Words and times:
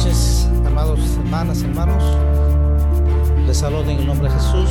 noches, 0.00 0.48
amados 0.64 0.98
hermanas, 1.18 1.62
hermanos. 1.62 2.02
Les 3.46 3.58
saludo 3.58 3.82
en 3.82 3.98
el 3.98 4.06
nombre 4.06 4.30
de 4.30 4.34
Jesús. 4.34 4.70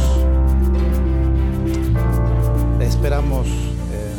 Esperamos 2.79 3.47
eh, 3.47 4.15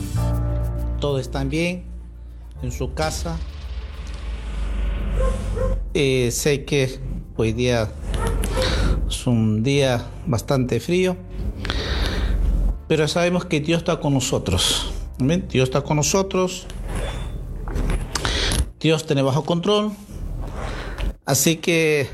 todos 1.00 1.20
están 1.20 1.48
bien 1.48 1.82
en 2.62 2.70
su 2.70 2.94
casa. 2.94 3.36
Eh, 5.94 6.30
sé 6.30 6.64
que 6.64 7.00
hoy 7.36 7.54
día 7.54 7.88
es 9.08 9.26
un 9.26 9.64
día 9.64 10.06
bastante 10.26 10.78
frío, 10.78 11.16
pero 12.86 13.08
sabemos 13.08 13.46
que 13.46 13.58
Dios 13.58 13.78
está 13.78 13.98
con 13.98 14.14
nosotros. 14.14 14.92
Dios 15.18 15.64
está 15.70 15.80
con 15.80 15.96
nosotros. 15.96 16.68
Dios 18.78 19.04
tiene 19.06 19.22
bajo 19.22 19.44
control. 19.44 19.90
Así 21.30 21.58
que 21.58 22.08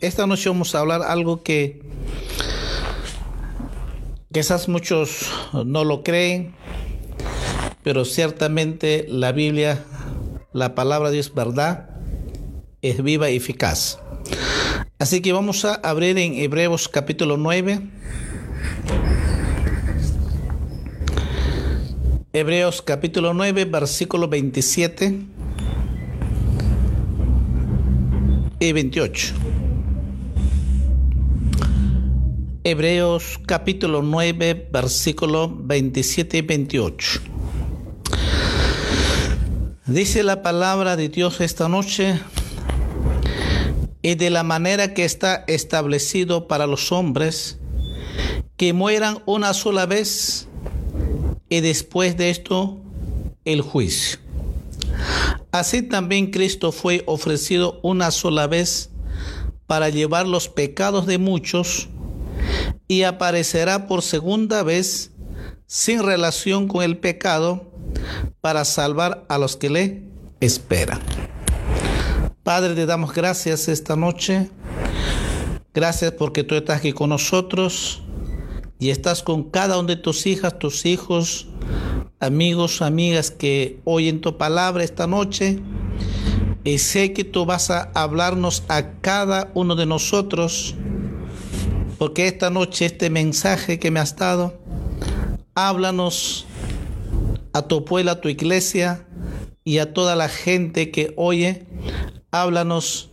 esta 0.00 0.26
noche 0.26 0.48
vamos 0.48 0.74
a 0.74 0.78
hablar 0.78 1.02
algo 1.02 1.42
que 1.42 1.82
quizás 4.32 4.66
muchos 4.66 5.30
no 5.66 5.84
lo 5.84 6.02
creen, 6.02 6.54
pero 7.82 8.06
ciertamente 8.06 9.04
la 9.10 9.32
Biblia, 9.32 9.84
la 10.54 10.74
palabra 10.74 11.10
de 11.10 11.16
Dios 11.16 11.34
verdad, 11.34 11.90
es 12.80 13.02
viva 13.02 13.28
y 13.28 13.36
eficaz. 13.36 13.98
Así 14.98 15.20
que 15.20 15.34
vamos 15.34 15.66
a 15.66 15.74
abrir 15.74 16.16
en 16.16 16.32
Hebreos 16.32 16.88
capítulo 16.88 17.36
9. 17.36 17.78
Hebreos 22.32 22.80
capítulo 22.80 23.34
9, 23.34 23.66
versículo 23.66 24.28
27 24.28 25.41
28. 28.70 29.34
Hebreos 32.62 33.40
capítulo 33.44 34.02
9, 34.02 34.68
versículo 34.72 35.52
27 35.52 36.38
y 36.38 36.42
28. 36.42 37.20
Dice 39.86 40.22
la 40.22 40.42
palabra 40.42 40.94
de 40.94 41.08
Dios 41.08 41.40
esta 41.40 41.68
noche, 41.68 42.20
y 44.00 44.14
de 44.14 44.30
la 44.30 44.44
manera 44.44 44.94
que 44.94 45.04
está 45.04 45.42
establecido 45.48 46.46
para 46.46 46.68
los 46.68 46.92
hombres, 46.92 47.58
que 48.56 48.72
mueran 48.72 49.18
una 49.26 49.54
sola 49.54 49.86
vez 49.86 50.46
y 51.48 51.60
después 51.60 52.16
de 52.16 52.30
esto 52.30 52.80
el 53.44 53.60
juicio. 53.60 54.21
Así 55.52 55.82
también 55.82 56.30
Cristo 56.30 56.72
fue 56.72 57.02
ofrecido 57.06 57.78
una 57.82 58.10
sola 58.10 58.46
vez 58.46 58.90
para 59.66 59.90
llevar 59.90 60.26
los 60.26 60.48
pecados 60.48 61.06
de 61.06 61.18
muchos 61.18 61.90
y 62.88 63.02
aparecerá 63.02 63.86
por 63.86 64.02
segunda 64.02 64.62
vez 64.62 65.12
sin 65.66 66.02
relación 66.02 66.68
con 66.68 66.82
el 66.82 66.98
pecado 66.98 67.70
para 68.40 68.64
salvar 68.64 69.26
a 69.28 69.36
los 69.36 69.56
que 69.56 69.70
le 69.70 70.02
esperan. 70.40 71.00
Padre, 72.42 72.74
te 72.74 72.86
damos 72.86 73.12
gracias 73.12 73.68
esta 73.68 73.94
noche. 73.94 74.50
Gracias 75.74 76.12
porque 76.12 76.44
tú 76.44 76.54
estás 76.54 76.78
aquí 76.78 76.92
con 76.92 77.10
nosotros 77.10 78.02
y 78.78 78.90
estás 78.90 79.22
con 79.22 79.50
cada 79.50 79.78
una 79.78 79.88
de 79.88 79.96
tus 79.96 80.26
hijas, 80.26 80.58
tus 80.58 80.86
hijos, 80.86 81.46
amigos, 82.22 82.82
amigas 82.82 83.32
que 83.32 83.80
oyen 83.84 84.20
tu 84.20 84.38
palabra 84.38 84.84
esta 84.84 85.06
noche. 85.06 85.58
Y 86.64 86.78
sé 86.78 87.12
que 87.12 87.24
tú 87.24 87.44
vas 87.44 87.70
a 87.70 87.90
hablarnos 87.94 88.62
a 88.68 89.00
cada 89.00 89.50
uno 89.54 89.74
de 89.74 89.84
nosotros, 89.84 90.76
porque 91.98 92.28
esta 92.28 92.50
noche 92.50 92.86
este 92.86 93.10
mensaje 93.10 93.80
que 93.80 93.90
me 93.90 93.98
has 93.98 94.14
dado, 94.16 94.60
háblanos 95.56 96.46
a 97.52 97.62
tu 97.62 97.84
pueblo, 97.84 98.12
a 98.12 98.20
tu 98.20 98.28
iglesia 98.28 99.04
y 99.64 99.78
a 99.78 99.92
toda 99.92 100.14
la 100.14 100.28
gente 100.28 100.92
que 100.92 101.12
oye, 101.16 101.66
háblanos 102.30 103.10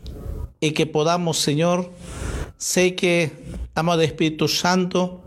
y 0.59 0.71
que 0.71 0.85
podamos, 0.85 1.39
Señor, 1.39 1.91
sé 2.57 2.93
que, 2.93 3.31
amado 3.73 4.01
Espíritu 4.01 4.47
Santo, 4.47 5.23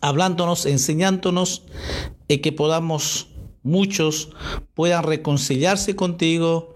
hablándonos, 0.00 0.64
enseñándonos 0.64 1.64
y 2.28 2.38
que 2.38 2.52
podamos 2.52 3.28
muchos 3.62 4.30
puedan 4.74 5.02
reconciliarse 5.02 5.96
contigo 5.96 6.74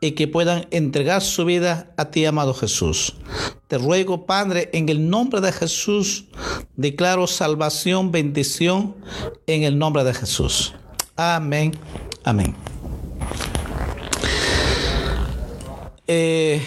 y 0.00 0.12
que 0.12 0.28
puedan 0.28 0.66
entregar 0.70 1.22
su 1.22 1.44
vida 1.44 1.92
a 1.96 2.10
ti, 2.10 2.24
amado 2.24 2.54
Jesús. 2.54 3.16
Te 3.66 3.78
ruego, 3.78 4.26
Padre, 4.26 4.70
en 4.72 4.88
el 4.88 5.08
nombre 5.10 5.40
de 5.40 5.50
Jesús, 5.50 6.26
declaro 6.76 7.26
salvación, 7.26 8.12
bendición 8.12 8.94
en 9.46 9.64
el 9.64 9.78
nombre 9.78 10.04
de 10.04 10.14
Jesús. 10.14 10.74
Amén. 11.16 11.72
Amén. 12.22 12.54
Eh, 16.06 16.62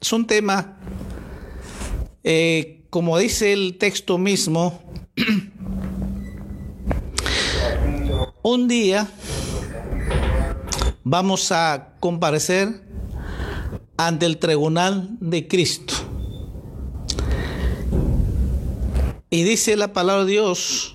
es 0.00 0.12
un 0.12 0.26
tema, 0.26 0.76
eh, 2.24 2.82
como 2.90 3.16
dice 3.16 3.52
el 3.52 3.78
texto 3.78 4.18
mismo, 4.18 4.82
un 8.46 8.68
día 8.68 9.08
vamos 11.02 11.50
a 11.50 11.94
comparecer 11.98 12.82
ante 13.96 14.26
el 14.26 14.36
tribunal 14.36 15.16
de 15.18 15.48
Cristo. 15.48 15.94
Y 19.30 19.44
dice 19.44 19.78
la 19.78 19.94
palabra 19.94 20.26
de 20.26 20.32
Dios, 20.32 20.94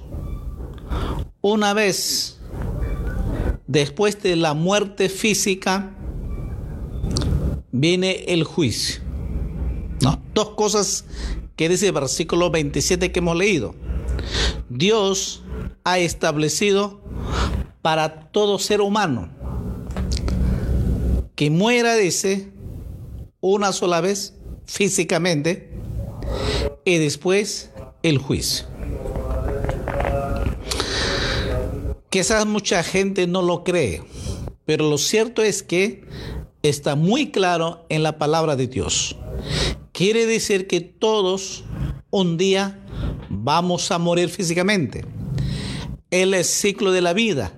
una 1.42 1.74
vez 1.74 2.40
después 3.66 4.22
de 4.22 4.36
la 4.36 4.54
muerte 4.54 5.09
física, 5.09 5.90
viene 7.72 8.26
el 8.28 8.44
juicio. 8.44 9.02
Dos 10.36 10.52
cosas 10.52 11.06
que 11.56 11.68
dice 11.68 11.88
el 11.88 11.94
versículo 11.94 12.52
27 12.52 13.12
que 13.12 13.20
hemos 13.20 13.36
leído. 13.36 13.74
Dios 14.70 15.42
ha 15.84 15.98
establecido 15.98 17.02
para 17.81 18.31
todo 18.31 18.59
ser 18.59 18.81
humano 18.81 19.29
que 21.40 21.50
muera, 21.50 21.95
dice, 21.95 22.51
una 23.40 23.72
sola 23.72 24.01
vez 24.01 24.34
físicamente 24.66 25.72
y 26.84 26.97
después 26.97 27.72
el 28.03 28.17
juicio. 28.17 28.66
Quizás 32.09 32.45
mucha 32.45 32.84
gente 32.84 33.25
no 33.25 33.41
lo 33.41 33.63
cree, 33.63 34.03
pero 34.66 34.90
lo 34.90 34.97
cierto 34.97 35.41
es 35.41 35.63
que 35.63 36.03
está 36.61 36.97
muy 36.97 37.31
claro 37.31 37.85
en 37.88 38.03
la 38.03 38.17
palabra 38.17 38.57
de 38.57 38.67
Dios. 38.67 39.16
Quiere 39.94 40.25
decir 40.25 40.67
que 40.67 40.81
todos 40.81 41.63
un 42.09 42.35
día 42.35 42.85
vamos 43.29 43.91
a 43.91 43.97
morir 43.97 44.28
físicamente. 44.28 45.06
El 46.11 46.44
ciclo 46.44 46.91
de 46.91 47.00
la 47.00 47.13
vida. 47.13 47.53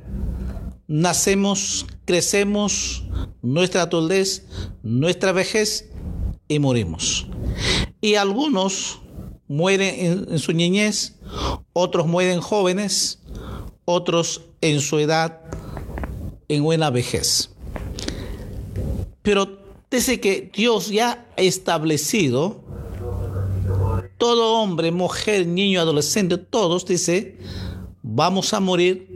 Nacemos, 0.91 1.85
crecemos, 2.03 3.05
nuestra 3.41 3.83
adultez, 3.83 4.45
nuestra 4.83 5.31
vejez 5.31 5.89
y 6.49 6.59
morimos. 6.59 7.27
Y 8.01 8.15
algunos 8.15 8.99
mueren 9.47 10.27
en, 10.29 10.37
su 10.37 10.51
niñez, 10.51 11.15
otros 11.71 12.07
mueren 12.07 12.41
jóvenes, 12.41 13.19
otros 13.85 14.41
en 14.59 14.81
su 14.81 14.99
edad, 14.99 15.39
en 16.49 16.61
buena 16.61 16.89
vejez. 16.89 17.51
Pero 19.21 19.59
dice 19.89 20.19
que 20.19 20.51
Dios 20.53 20.89
ya 20.89 21.25
ha 21.37 21.41
establecido 21.41 22.59
todo 24.17 24.55
hombre, 24.61 24.91
mujer, 24.91 25.47
niño, 25.47 25.79
adolescente, 25.79 26.37
todos, 26.37 26.85
dice, 26.85 27.37
vamos 28.03 28.53
a 28.53 28.59
morir 28.59 29.10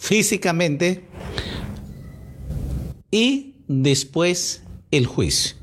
físicamente 0.00 1.04
y 3.10 3.54
después 3.68 4.62
el 4.90 5.06
juicio. 5.06 5.56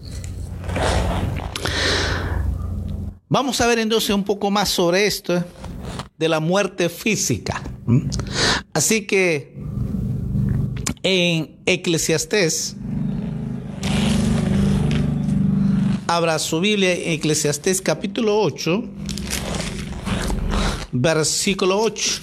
Vamos 3.28 3.60
a 3.60 3.68
ver 3.68 3.80
entonces 3.80 4.12
un 4.12 4.24
poco 4.24 4.50
más 4.52 4.70
sobre 4.70 5.08
esto 5.08 5.44
de 6.18 6.30
la 6.30 6.40
muerte 6.40 6.88
física. 6.88 7.62
Así 8.72 9.06
que 9.06 9.54
en 11.04 11.58
Eclesiastés 11.66 12.78
Abra 16.10 16.40
su 16.40 16.62
Biblia 16.62 16.94
en 16.94 17.12
Eclesiastés 17.12 17.82
capítulo 17.82 18.40
8, 18.40 18.82
versículo 20.94 21.82
8. 21.82 22.22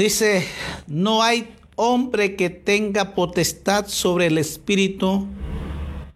Dice, 0.00 0.46
no 0.86 1.22
hay 1.22 1.52
hombre 1.76 2.34
que 2.34 2.48
tenga 2.48 3.14
potestad 3.14 3.86
sobre 3.86 4.28
el 4.28 4.38
espíritu 4.38 5.26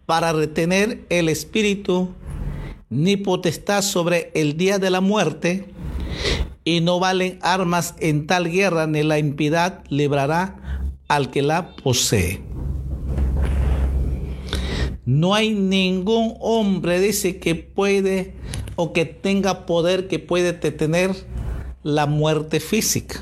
para 0.07 0.33
retener 0.33 1.05
el 1.09 1.29
espíritu, 1.29 2.09
ni 2.89 3.15
potestad 3.15 3.83
sobre 3.83 4.31
el 4.33 4.57
día 4.57 4.79
de 4.79 4.89
la 4.89 5.01
muerte, 5.01 5.65
y 6.63 6.81
no 6.81 6.99
valen 6.99 7.37
armas 7.43 7.93
en 7.99 8.25
tal 8.25 8.49
guerra, 8.49 8.87
ni 8.87 9.03
la 9.03 9.19
impiedad 9.19 9.83
librará 9.89 10.81
al 11.07 11.29
que 11.29 11.43
la 11.43 11.75
posee. 11.75 12.41
No 15.05 15.35
hay 15.35 15.53
ningún 15.53 16.33
hombre, 16.39 16.99
dice, 16.99 17.37
que 17.37 17.53
puede 17.53 18.33
o 18.77 18.93
que 18.93 19.05
tenga 19.05 19.67
poder 19.67 20.07
que 20.07 20.17
puede 20.17 20.53
detener 20.53 21.11
la 21.83 22.07
muerte 22.07 22.59
física. 22.59 23.21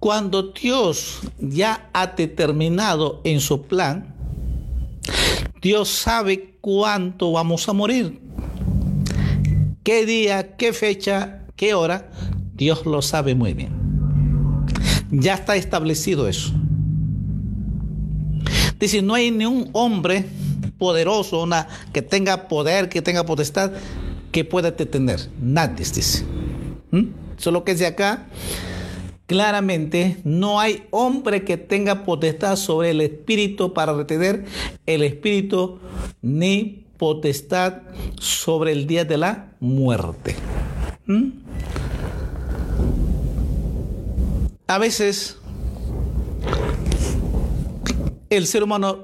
Cuando 0.00 0.54
Dios 0.54 1.20
ya 1.38 1.90
ha 1.92 2.06
determinado 2.06 3.20
en 3.22 3.38
su 3.38 3.66
plan, 3.66 4.14
Dios 5.60 5.90
sabe 5.90 6.56
cuánto 6.62 7.32
vamos 7.32 7.68
a 7.68 7.74
morir. 7.74 8.18
¿Qué 9.84 10.06
día, 10.06 10.56
qué 10.56 10.72
fecha, 10.72 11.42
qué 11.54 11.74
hora? 11.74 12.10
Dios 12.54 12.86
lo 12.86 13.02
sabe 13.02 13.34
muy 13.34 13.52
bien. 13.52 13.72
Ya 15.10 15.34
está 15.34 15.56
establecido 15.56 16.28
eso. 16.28 16.54
Dice, 18.78 19.02
no 19.02 19.12
hay 19.12 19.30
ni 19.30 19.44
un 19.44 19.68
hombre 19.74 20.24
poderoso, 20.78 21.42
una, 21.42 21.68
que 21.92 22.00
tenga 22.00 22.48
poder, 22.48 22.88
que 22.88 23.02
tenga 23.02 23.26
potestad, 23.26 23.72
que 24.32 24.46
pueda 24.46 24.70
detener. 24.70 25.20
Nadie, 25.42 25.84
dice. 25.84 26.24
¿Mm? 26.90 27.08
Solo 27.36 27.64
que 27.64 27.74
de 27.74 27.86
acá, 27.86 28.26
claramente, 29.30 30.16
no 30.24 30.58
hay 30.58 30.88
hombre 30.90 31.44
que 31.44 31.56
tenga 31.56 32.04
potestad 32.04 32.56
sobre 32.56 32.90
el 32.90 33.00
espíritu 33.00 33.72
para 33.72 33.94
retener 33.94 34.44
el 34.86 35.04
espíritu, 35.04 35.78
ni 36.20 36.84
potestad 36.98 37.82
sobre 38.18 38.72
el 38.72 38.88
día 38.88 39.04
de 39.04 39.18
la 39.18 39.52
muerte. 39.60 40.34
¿Mm? 41.06 41.28
A 44.66 44.78
veces 44.78 45.38
el 48.30 48.48
ser 48.48 48.64
humano 48.64 48.98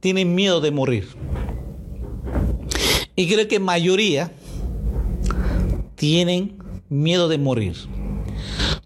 tiene 0.00 0.24
miedo 0.24 0.62
de 0.62 0.70
morir. 0.70 1.08
Y 3.14 3.28
creo 3.28 3.46
que 3.46 3.58
mayoría 3.58 4.32
tienen 5.94 6.56
miedo 6.88 7.28
de 7.28 7.36
morir. 7.36 7.97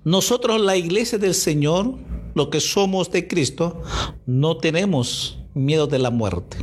Nosotros, 0.05 0.61
la 0.61 0.77
iglesia 0.77 1.19
del 1.19 1.35
Señor, 1.35 1.95
lo 2.35 2.51
que 2.51 2.61
somos 2.61 3.11
de 3.11 3.29
Cristo, 3.29 3.83
no 4.27 4.57
tenemos 4.57 5.39
miedo 5.55 5.87
de 5.87 5.99
la 5.99 6.11
muerte. 6.11 6.57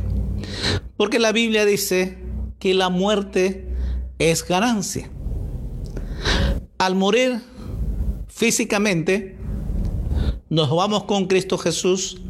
Porque 0.96 1.18
la 1.18 1.32
Biblia 1.32 1.64
dice 1.64 2.18
que 2.58 2.74
la 2.74 2.90
muerte 2.90 3.66
es 4.18 4.46
ganancia. 4.46 5.10
Al 6.78 6.94
morir 6.94 7.40
físicamente, 8.28 9.38
nos 10.50 10.68
vamos 10.70 11.04
con 11.04 11.26
Cristo 11.26 11.56
Jesús 11.56 12.20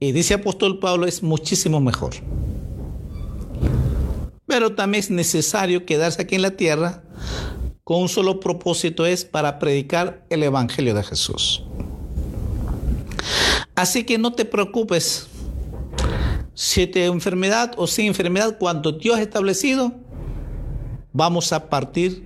y 0.00 0.12
dice 0.12 0.34
apóstol 0.34 0.78
Pablo, 0.78 1.06
es 1.06 1.22
muchísimo 1.22 1.80
mejor. 1.80 2.12
Pero 4.46 4.74
también 4.74 5.00
es 5.00 5.10
necesario 5.10 5.86
quedarse 5.86 6.20
aquí 6.20 6.34
en 6.34 6.42
la 6.42 6.56
tierra 6.56 7.04
con 7.84 8.02
un 8.02 8.08
solo 8.08 8.40
propósito, 8.40 9.06
es 9.06 9.24
para 9.24 9.58
predicar 9.58 10.24
el 10.30 10.42
Evangelio 10.42 10.94
de 10.94 11.02
Jesús. 11.02 11.64
Así 13.74 14.04
que 14.04 14.18
no 14.18 14.32
te 14.32 14.44
preocupes 14.44 15.28
si 16.54 16.86
te 16.86 17.06
enfermedad 17.06 17.72
o 17.76 17.86
sin 17.86 18.06
enfermedad, 18.06 18.58
cuando 18.58 18.92
Dios 18.92 19.18
ha 19.18 19.22
establecido, 19.22 19.92
vamos 21.12 21.52
a 21.52 21.68
partir 21.70 22.24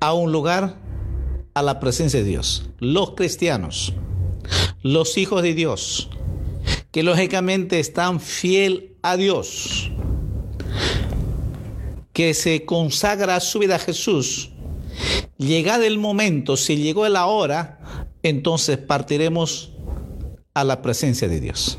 a 0.00 0.12
un 0.12 0.32
lugar 0.32 0.76
a 1.54 1.62
la 1.62 1.80
presencia 1.80 2.20
de 2.20 2.26
Dios. 2.26 2.70
Los 2.78 3.12
cristianos, 3.12 3.94
los 4.82 5.18
hijos 5.18 5.42
de 5.42 5.54
Dios, 5.54 6.10
que 6.90 7.02
lógicamente 7.02 7.80
están 7.80 8.20
fiel 8.20 8.96
a 9.02 9.16
Dios, 9.16 9.90
que 12.12 12.34
se 12.34 12.64
consagra 12.64 13.40
su 13.40 13.58
vida 13.58 13.76
a 13.76 13.78
Jesús, 13.78 14.50
llegado 15.38 15.84
el 15.84 15.98
momento, 15.98 16.56
si 16.56 16.76
llegó 16.76 17.08
la 17.08 17.26
hora, 17.26 18.06
entonces 18.22 18.78
partiremos 18.78 19.72
a 20.54 20.64
la 20.64 20.82
presencia 20.82 21.28
de 21.28 21.40
Dios. 21.40 21.78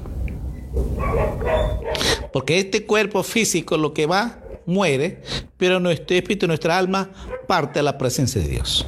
Porque 2.31 2.59
este 2.59 2.85
cuerpo 2.85 3.23
físico 3.23 3.77
lo 3.77 3.93
que 3.93 4.05
va, 4.05 4.39
muere, 4.65 5.21
pero 5.57 5.79
nuestro 5.79 6.15
espíritu, 6.15 6.47
nuestra 6.47 6.77
alma 6.77 7.09
parte 7.47 7.79
a 7.79 7.83
la 7.83 7.97
presencia 7.97 8.41
de 8.41 8.47
Dios. 8.47 8.85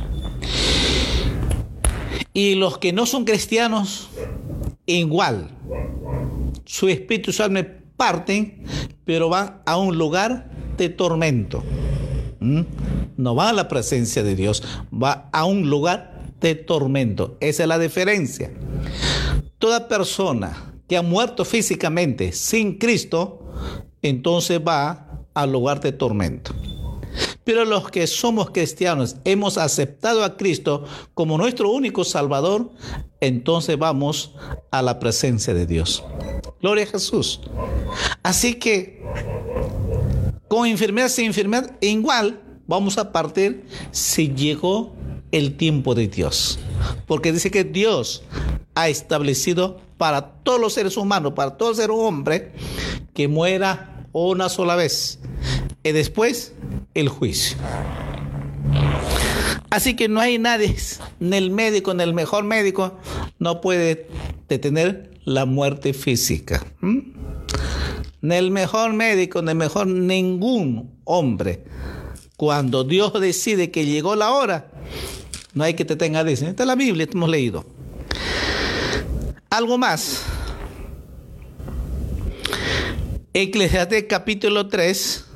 Y 2.34 2.56
los 2.56 2.78
que 2.78 2.94
no 2.94 3.06
son 3.06 3.26
cristianos, 3.26 4.10
igual. 4.86 5.52
Su 6.66 6.88
espíritu 6.88 7.32
su 7.32 7.44
alma 7.44 7.68
parten, 7.98 8.64
pero 9.06 9.30
van 9.30 9.62
a 9.66 9.78
un 9.78 9.98
lugar 9.98 10.50
de 10.78 10.90
tormento. 10.90 11.64
¿Mm? 12.40 12.62
No 13.18 13.36
va 13.36 13.50
a 13.50 13.54
la 13.54 13.68
presencia 13.68 14.24
de 14.24 14.36
Dios, 14.36 14.64
va 14.92 15.30
a 15.32 15.46
un 15.46 15.70
lugar 15.70 16.32
de 16.40 16.56
tormento. 16.56 17.38
Esa 17.40 17.64
es 17.64 17.70
la 17.70 17.80
diferencia. 17.80 18.52
Toda 19.60 19.88
persona 19.88 20.74
que 20.88 20.98
ha 20.98 21.02
muerto 21.02 21.46
físicamente 21.46 22.32
sin 22.34 22.78
Cristo, 22.78 23.52
entonces 24.02 24.60
va 24.60 25.26
al 25.34 25.52
lugar 25.52 25.80
de 25.80 25.94
tormento. 25.94 26.54
Pero 27.44 27.66
los 27.66 27.90
que 27.90 28.08
somos 28.08 28.52
cristianos, 28.52 29.18
hemos 29.26 29.58
aceptado 29.58 30.24
a 30.24 30.38
Cristo 30.38 30.86
como 31.14 31.38
nuestro 31.38 31.70
único 31.70 32.04
Salvador, 32.04 32.72
entonces 33.20 33.78
vamos 33.78 34.36
a 34.72 34.82
la 34.82 35.00
presencia 35.00 35.54
de 35.54 35.66
Dios. 35.66 36.04
Gloria 36.62 36.86
a 36.86 36.88
Jesús. 36.88 37.42
Así 38.22 38.56
que, 38.56 39.04
con 40.48 40.68
enfermedad, 40.68 41.10
sin 41.10 41.26
enfermedad, 41.26 41.78
igual 41.82 42.42
vamos 42.68 42.98
a 42.98 43.12
partir 43.12 43.66
si 43.92 44.34
llegó 44.34 44.94
el 45.32 45.58
tiempo 45.58 45.96
de 45.96 46.08
Dios. 46.08 46.60
Porque 47.08 47.34
dice 47.34 47.52
que 47.52 47.64
Dios 47.64 48.24
ha 48.76 48.88
establecido 48.90 49.82
para 49.98 50.34
todos 50.44 50.60
los 50.60 50.74
seres 50.74 50.98
humanos, 50.98 51.34
para 51.36 51.58
todo 51.58 51.74
ser 51.74 51.92
hombre, 51.92 52.54
que 53.14 53.28
muera 53.28 54.08
una 54.12 54.50
sola 54.50 54.76
vez. 54.76 55.20
Y 55.84 55.92
después 55.92 56.54
el 56.94 57.10
juicio. 57.10 57.58
Así 59.70 59.96
que 59.96 60.08
no 60.08 60.20
hay 60.22 60.38
nadie, 60.38 60.76
ni 61.20 61.36
el 61.36 61.50
médico, 61.52 61.94
ni 61.94 62.04
el 62.04 62.14
mejor 62.14 62.44
médico, 62.46 63.00
no 63.40 63.60
puede 63.60 64.08
detener 64.48 65.12
la 65.26 65.46
muerte 65.46 65.94
física. 65.94 66.66
Ni 68.22 68.36
el 68.36 68.52
mejor 68.52 68.94
médico, 68.94 69.42
ni 69.42 69.52
el 69.52 69.58
mejor 69.58 69.88
ningún 69.88 71.02
hombre. 71.04 71.66
Cuando 72.38 72.84
Dios 72.84 73.20
decide 73.20 73.72
que 73.72 73.86
llegó 73.86 74.16
la 74.16 74.32
hora, 74.32 74.72
no 75.54 75.64
hay 75.64 75.74
que 75.74 75.86
te 75.86 75.96
tenga 75.96 76.22
Esta 76.22 76.46
es 76.64 76.68
la 76.68 76.76
Biblia, 76.76 77.08
hemos 77.12 77.30
leído. 77.30 77.66
Algo 79.50 79.78
más. 79.78 80.24
Eclesiastes 83.34 84.06
capítulo 84.08 84.68
3 84.68 85.33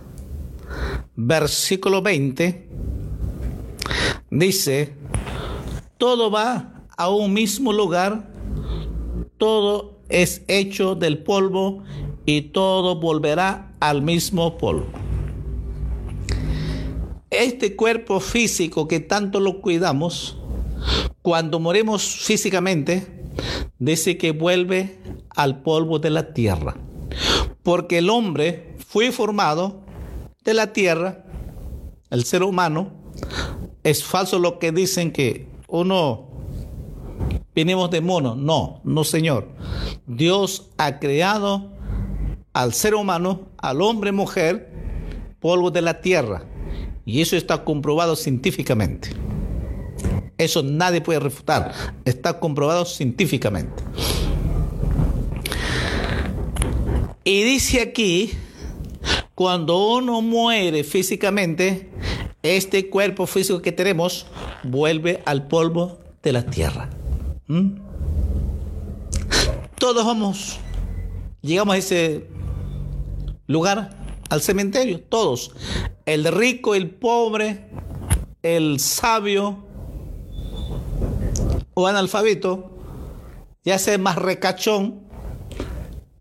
versículo 1.17 2.03
20, 2.03 2.69
dice, 4.29 4.93
todo 5.97 6.29
va 6.29 6.83
a 6.95 7.09
un 7.09 7.33
mismo 7.33 7.73
lugar, 7.73 8.29
todo 9.37 9.99
es 10.09 10.43
hecho 10.47 10.93
del 10.93 11.17
polvo 11.17 11.83
y 12.25 12.41
todo 12.41 12.99
volverá 12.99 13.73
al 13.79 14.03
mismo 14.03 14.57
polvo. 14.59 14.85
Este 17.31 17.75
cuerpo 17.75 18.19
físico 18.19 18.87
que 18.87 18.99
tanto 18.99 19.39
lo 19.39 19.59
cuidamos, 19.59 20.37
cuando 21.23 21.59
moremos 21.59 22.03
físicamente, 22.03 23.25
dice 23.79 24.17
que 24.17 24.31
vuelve 24.31 24.99
al 25.29 25.63
polvo 25.63 25.97
de 25.97 26.11
la 26.11 26.33
tierra. 26.33 26.77
Porque 27.63 27.97
el 27.97 28.09
hombre 28.11 28.75
fue 28.87 29.11
formado 29.11 29.86
de 30.47 30.53
la 30.53 30.71
tierra, 30.71 31.25
el 32.09 32.23
ser 32.23 32.41
humano, 32.41 32.93
es 33.83 34.05
falso 34.05 34.39
lo 34.39 34.59
que 34.59 34.71
dicen 34.71 35.11
que 35.11 35.49
uno 35.67 36.29
venimos 37.53 37.91
de 37.91 37.99
mono. 37.99 38.33
No, 38.33 38.79
no 38.85 39.03
señor. 39.03 39.49
Dios 40.05 40.69
ha 40.77 40.99
creado 40.99 41.73
al 42.53 42.73
ser 42.73 42.95
humano, 42.95 43.49
al 43.57 43.81
hombre, 43.81 44.13
mujer, 44.13 44.71
polvo 45.41 45.69
de 45.69 45.81
la 45.81 45.99
tierra. 45.99 46.45
Y 47.05 47.19
eso 47.19 47.35
está 47.35 47.65
comprobado 47.65 48.15
científicamente. 48.15 49.09
Eso 50.37 50.63
nadie 50.63 51.01
puede 51.01 51.19
refutar. 51.19 51.73
Está 52.05 52.39
comprobado 52.39 52.85
científicamente. 52.85 53.83
Y 57.25 57.43
dice 57.43 57.81
aquí, 57.81 58.31
cuando 59.37 59.77
uno 59.93 60.23
muere 60.23 60.83
físicamente, 60.83 61.91
este 62.41 62.89
cuerpo 62.89 63.27
físico 63.27 63.61
que 63.61 63.71
tenemos 63.71 64.25
vuelve 64.63 65.21
al 65.27 65.47
polvo 65.47 65.99
de 66.23 66.31
la 66.31 66.43
tierra. 66.43 66.89
¿Mm? 67.45 67.73
Todos 69.77 70.03
vamos, 70.03 70.57
llegamos 71.41 71.75
a 71.75 71.77
ese 71.77 72.27
lugar, 73.45 73.95
al 74.27 74.41
cementerio, 74.41 75.01
todos. 75.01 75.51
El 76.07 76.23
rico, 76.33 76.73
el 76.73 76.89
pobre, 76.89 77.69
el 78.41 78.79
sabio 78.79 79.67
o 81.75 81.85
analfabeto, 81.85 82.71
ya 83.63 83.77
sea 83.77 83.99
más 83.99 84.15
recachón 84.15 85.03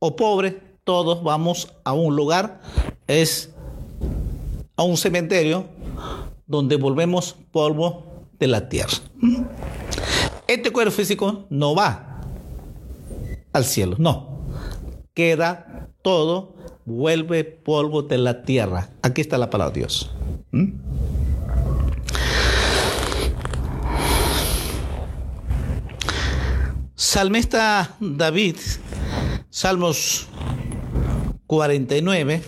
o 0.00 0.16
pobre, 0.16 0.66
todos 0.84 1.22
vamos 1.24 1.72
a 1.82 1.94
un 1.94 2.14
lugar, 2.14 2.60
es 3.06 3.50
a 4.76 4.82
un 4.82 4.96
cementerio 4.96 5.66
donde 6.46 6.76
volvemos 6.76 7.36
polvo 7.50 8.26
de 8.38 8.46
la 8.46 8.68
tierra. 8.68 8.98
Este 10.46 10.70
cuerpo 10.70 10.92
físico 10.92 11.46
no 11.50 11.74
va 11.74 12.20
al 13.52 13.64
cielo, 13.64 13.96
no. 13.98 14.46
Queda 15.14 15.88
todo, 16.02 16.54
vuelve 16.84 17.44
polvo 17.44 18.02
de 18.02 18.18
la 18.18 18.42
tierra. 18.42 18.90
Aquí 19.02 19.22
está 19.22 19.38
la 19.38 19.50
palabra 19.50 19.72
de 19.72 19.80
Dios. 19.80 20.10
¿Mm? 20.52 20.72
Salmista 26.94 27.96
David, 28.00 28.56
Salmos 29.50 30.28
49. 31.46 32.42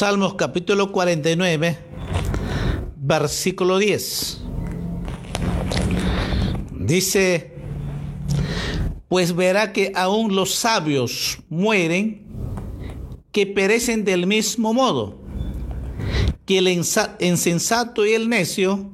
Salmos 0.00 0.32
capítulo 0.32 0.92
49, 0.92 1.76
versículo 2.96 3.76
10. 3.76 4.40
Dice, 6.72 7.52
pues 9.08 9.36
verá 9.36 9.74
que 9.74 9.92
aún 9.94 10.34
los 10.34 10.54
sabios 10.54 11.40
mueren, 11.50 12.26
que 13.30 13.46
perecen 13.46 14.06
del 14.06 14.26
mismo 14.26 14.72
modo 14.72 15.20
que 16.46 16.56
el 16.56 16.68
insensato 16.68 18.06
y 18.06 18.14
el 18.14 18.30
necio 18.30 18.90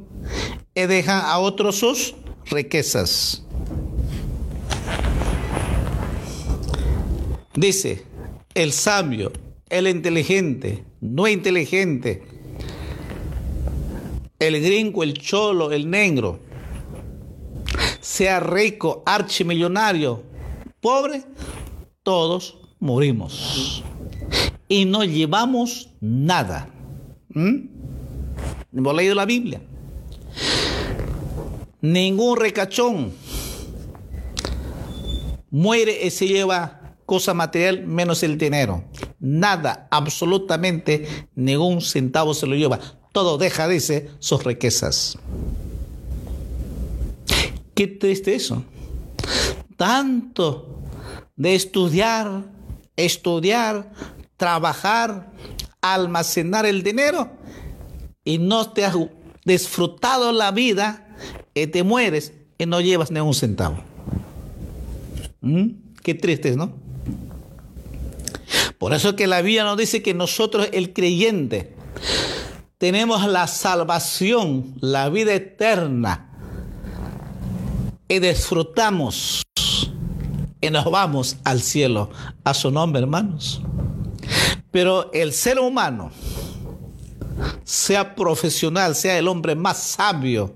dejan 0.75 1.23
a 1.25 1.39
otros 1.39 1.77
sus 1.77 2.17
riquezas. 2.47 3.45
Dice, 7.55 8.03
el 8.55 8.73
sabio, 8.73 9.31
el 9.71 9.87
inteligente, 9.87 10.83
no 11.01 11.29
inteligente, 11.29 12.23
el 14.39 14.61
gringo, 14.63 15.03
el 15.03 15.15
cholo, 15.15 15.73
el 15.73 15.89
negro, 15.89 16.41
sea 18.01 18.41
rico, 18.41 19.03
archimillonario, 19.07 20.23
pobre, 20.81 21.25
todos 22.03 22.59
morimos. 22.79 23.83
Y 24.69 24.85
no 24.85 25.05
llevamos 25.05 25.91
nada. 26.01 26.69
¿Mm? 27.29 27.69
Hemos 28.77 28.95
leído 28.95 29.15
la 29.15 29.25
Biblia. 29.25 29.61
Ningún 31.81 32.37
recachón 32.37 33.13
muere 35.51 36.05
y 36.05 36.11
se 36.11 36.27
lleva 36.27 36.97
cosa 37.07 37.33
material 37.33 37.87
menos 37.87 38.23
el 38.23 38.37
dinero. 38.37 38.85
Nada, 39.29 39.89
absolutamente 39.91 41.27
ningún 41.35 41.81
centavo 41.81 42.33
se 42.33 42.47
lo 42.47 42.55
lleva. 42.55 42.79
Todo 43.11 43.39
deja, 43.39 43.67
dice, 43.67 44.09
sus 44.21 44.45
riquezas. 44.45 45.19
Qué 47.75 47.89
triste 47.89 48.37
eso. 48.37 48.63
Tanto 49.77 50.81
de 51.35 51.57
estudiar, 51.57 52.45
estudiar, 52.95 53.93
trabajar, 54.37 55.33
almacenar 55.81 56.65
el 56.65 56.85
dinero 56.85 57.29
y 58.23 58.39
no 58.39 58.71
te 58.71 58.85
has 58.85 58.95
disfrutado 59.45 60.31
la 60.31 60.53
vida 60.53 61.17
y 61.53 61.67
te 61.67 61.83
mueres 61.83 62.33
y 62.59 62.67
no 62.67 62.81
llevas 62.81 63.11
ni 63.11 63.19
un 63.19 63.35
centavo. 63.35 63.79
¿Mm? 65.41 65.71
Qué 66.01 66.15
triste, 66.15 66.55
¿no? 66.55 66.86
Por 68.79 68.93
eso 68.93 69.17
que 69.17 69.27
la 69.27 69.43
Biblia 69.43 69.65
nos 69.65 69.77
dice 69.77 70.03
que 70.03 70.15
nosotros, 70.15 70.69
el 70.73 70.93
creyente, 70.93 71.75
tenemos 72.79 73.27
la 73.27 73.47
salvación, 73.47 74.75
la 74.81 75.09
vida 75.09 75.35
eterna, 75.35 76.31
y 78.09 78.19
disfrutamos 78.21 79.43
y 80.61 80.71
nos 80.71 80.85
vamos 80.91 81.37
al 81.45 81.61
cielo. 81.61 82.11
A 82.45 82.55
su 82.55 82.71
nombre, 82.71 83.03
hermanos. 83.03 83.63
Pero 84.71 85.11
el 85.13 85.33
ser 85.33 85.59
humano, 85.59 86.11
sea 87.65 88.15
profesional, 88.15 88.95
sea 88.95 89.19
el 89.19 89.29
hombre 89.29 89.55
más 89.55 89.79
sabio, 89.79 90.55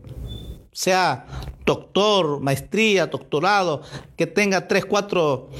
sea 0.72 1.26
doctor, 1.64 2.40
maestría, 2.40 3.06
doctorado, 3.06 3.82
que 4.16 4.26
tenga 4.26 4.66
tres, 4.66 4.84
cuatro 4.84 5.50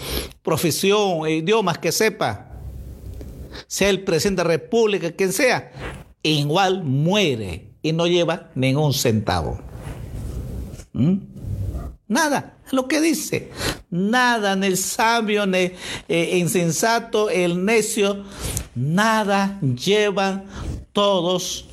profesión, 0.43 1.29
idiomas 1.29 1.79
que 1.79 1.93
sepa, 1.93 2.50
sea 3.67 3.91
el 3.91 4.03
presidente 4.03 4.43
de 4.43 4.49
la 4.49 4.55
República, 4.55 5.13
quien 5.13 5.33
sea, 5.33 5.73
igual 6.23 6.85
muere 6.85 7.71
y 7.83 7.93
no 7.93 8.07
lleva 8.07 8.51
ningún 8.55 8.93
centavo. 8.93 9.61
¿Mm? 10.93 11.19
Nada, 12.09 12.59
lo 12.73 12.89
que 12.89 13.01
dice. 13.01 13.51
Nada, 13.91 14.57
ni 14.57 14.67
el 14.67 14.77
sabio, 14.77 15.47
ni 15.47 15.73
eh, 16.09 16.39
insensato, 16.39 17.31
el 17.31 17.65
necio, 17.65 18.25
nada 18.75 19.61
llevan, 19.61 20.45
todos 20.93 21.67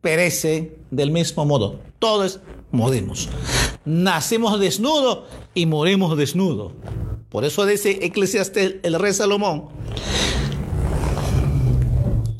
perecen 0.00 0.74
del 0.90 1.10
mismo 1.10 1.44
modo. 1.44 1.80
Todos 1.98 2.40
morimos. 2.70 3.28
Nacimos 3.84 4.60
desnudos 4.60 5.20
y 5.54 5.66
morimos 5.66 6.16
desnudos. 6.16 6.72
Por 7.28 7.44
eso 7.44 7.64
dice 7.64 7.98
Eclesiastes, 8.02 8.76
el 8.82 8.94
rey 8.98 9.12
Salomón, 9.12 9.68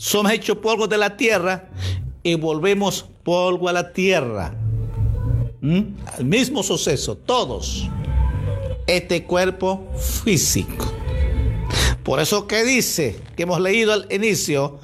somos 0.01 0.33
hechos 0.33 0.57
polvo 0.57 0.89
de 0.89 0.97
la 0.97 1.15
tierra 1.15 1.69
y 2.23 2.35
volvemos 2.35 3.05
polvo 3.23 3.69
a 3.69 3.73
la 3.75 3.93
tierra. 3.93 4.55
¿Mm? 5.61 5.81
El 6.19 6.25
mismo 6.25 6.63
suceso, 6.63 7.19
todos. 7.19 7.87
Este 8.87 9.25
cuerpo 9.25 9.87
físico. 10.25 10.91
Por 12.03 12.19
eso 12.19 12.47
que 12.47 12.65
dice, 12.65 13.21
que 13.37 13.43
hemos 13.43 13.61
leído 13.61 13.93
al 13.93 14.07
inicio, 14.11 14.81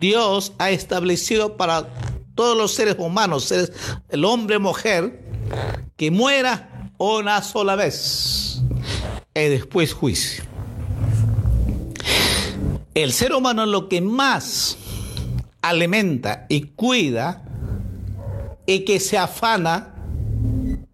Dios 0.00 0.52
ha 0.58 0.70
establecido 0.70 1.56
para 1.56 1.88
todos 2.34 2.56
los 2.56 2.74
seres 2.74 2.96
humanos, 2.98 3.44
seres, 3.44 3.72
el 4.08 4.24
hombre, 4.24 4.58
mujer, 4.58 5.22
que 5.96 6.10
muera 6.10 6.90
una 6.98 7.42
sola 7.42 7.76
vez 7.76 8.60
y 9.36 9.40
después 9.40 9.92
juicio. 9.92 10.47
El 12.98 13.12
ser 13.12 13.32
humano 13.32 13.64
lo 13.64 13.88
que 13.88 14.00
más 14.00 14.76
alimenta 15.62 16.46
y 16.48 16.62
cuida 16.62 17.44
y 18.66 18.80
que 18.80 18.98
se 18.98 19.16
afana 19.16 19.94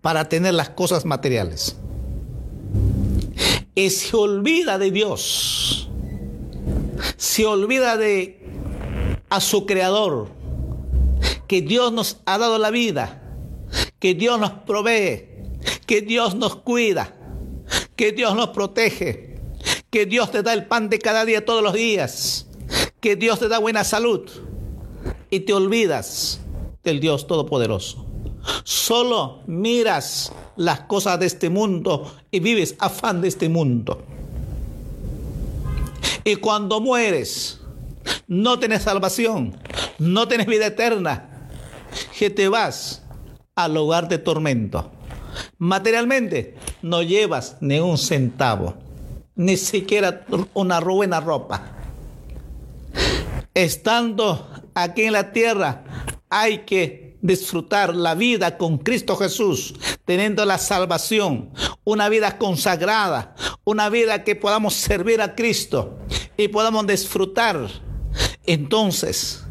para 0.02 0.28
tener 0.28 0.52
las 0.52 0.68
cosas 0.68 1.06
materiales. 1.06 1.78
Y 3.74 3.88
se 3.88 4.14
olvida 4.14 4.76
de 4.76 4.90
Dios. 4.90 5.88
Se 7.16 7.46
olvida 7.46 7.96
de 7.96 8.38
a 9.30 9.40
su 9.40 9.64
creador. 9.64 10.28
Que 11.46 11.62
Dios 11.62 11.90
nos 11.90 12.18
ha 12.26 12.36
dado 12.36 12.58
la 12.58 12.70
vida. 12.70 13.22
Que 13.98 14.14
Dios 14.14 14.38
nos 14.38 14.50
provee. 14.50 15.24
Que 15.86 16.02
Dios 16.02 16.34
nos 16.34 16.56
cuida. 16.56 17.14
Que 17.96 18.12
Dios 18.12 18.36
nos 18.36 18.50
protege. 18.50 19.33
Que 19.94 20.06
Dios 20.06 20.32
te 20.32 20.42
da 20.42 20.52
el 20.52 20.66
pan 20.66 20.88
de 20.88 20.98
cada 20.98 21.24
día 21.24 21.44
todos 21.44 21.62
los 21.62 21.72
días. 21.72 22.48
Que 22.98 23.14
Dios 23.14 23.38
te 23.38 23.46
da 23.46 23.60
buena 23.60 23.84
salud. 23.84 24.28
Y 25.30 25.38
te 25.38 25.52
olvidas 25.52 26.40
del 26.82 26.98
Dios 26.98 27.28
Todopoderoso. 27.28 28.04
Solo 28.64 29.44
miras 29.46 30.32
las 30.56 30.80
cosas 30.80 31.20
de 31.20 31.26
este 31.26 31.48
mundo 31.48 32.12
y 32.32 32.40
vives 32.40 32.74
afán 32.80 33.20
de 33.20 33.28
este 33.28 33.48
mundo. 33.48 34.02
Y 36.24 36.34
cuando 36.34 36.80
mueres, 36.80 37.60
no 38.26 38.58
tienes 38.58 38.82
salvación, 38.82 39.56
no 40.00 40.26
tienes 40.26 40.48
vida 40.48 40.66
eterna, 40.66 41.48
que 42.18 42.30
te 42.30 42.48
vas 42.48 43.04
al 43.54 43.74
lugar 43.74 44.08
de 44.08 44.18
tormento. 44.18 44.90
Materialmente 45.58 46.56
no 46.82 47.00
llevas 47.04 47.58
ni 47.60 47.78
un 47.78 47.96
centavo, 47.96 48.74
ni 49.36 49.56
siquiera 49.56 50.24
una 50.54 50.80
buena 50.80 51.20
ropa. 51.20 51.62
Estando 53.52 54.48
aquí 54.74 55.02
en 55.02 55.12
la 55.12 55.32
tierra 55.32 55.84
hay 56.28 56.58
que 56.58 57.16
disfrutar 57.20 57.94
la 57.94 58.14
vida 58.14 58.58
con 58.58 58.78
Cristo 58.78 59.16
Jesús, 59.16 59.74
teniendo 60.04 60.44
la 60.44 60.58
salvación, 60.58 61.50
una 61.84 62.08
vida 62.08 62.36
consagrada, 62.36 63.34
una 63.64 63.88
vida 63.88 64.24
que 64.24 64.36
podamos 64.36 64.74
servir 64.74 65.22
a 65.22 65.34
Cristo 65.34 65.98
y 66.36 66.48
podamos 66.48 66.86
disfrutar. 66.86 67.68
Entonces, 68.44 69.42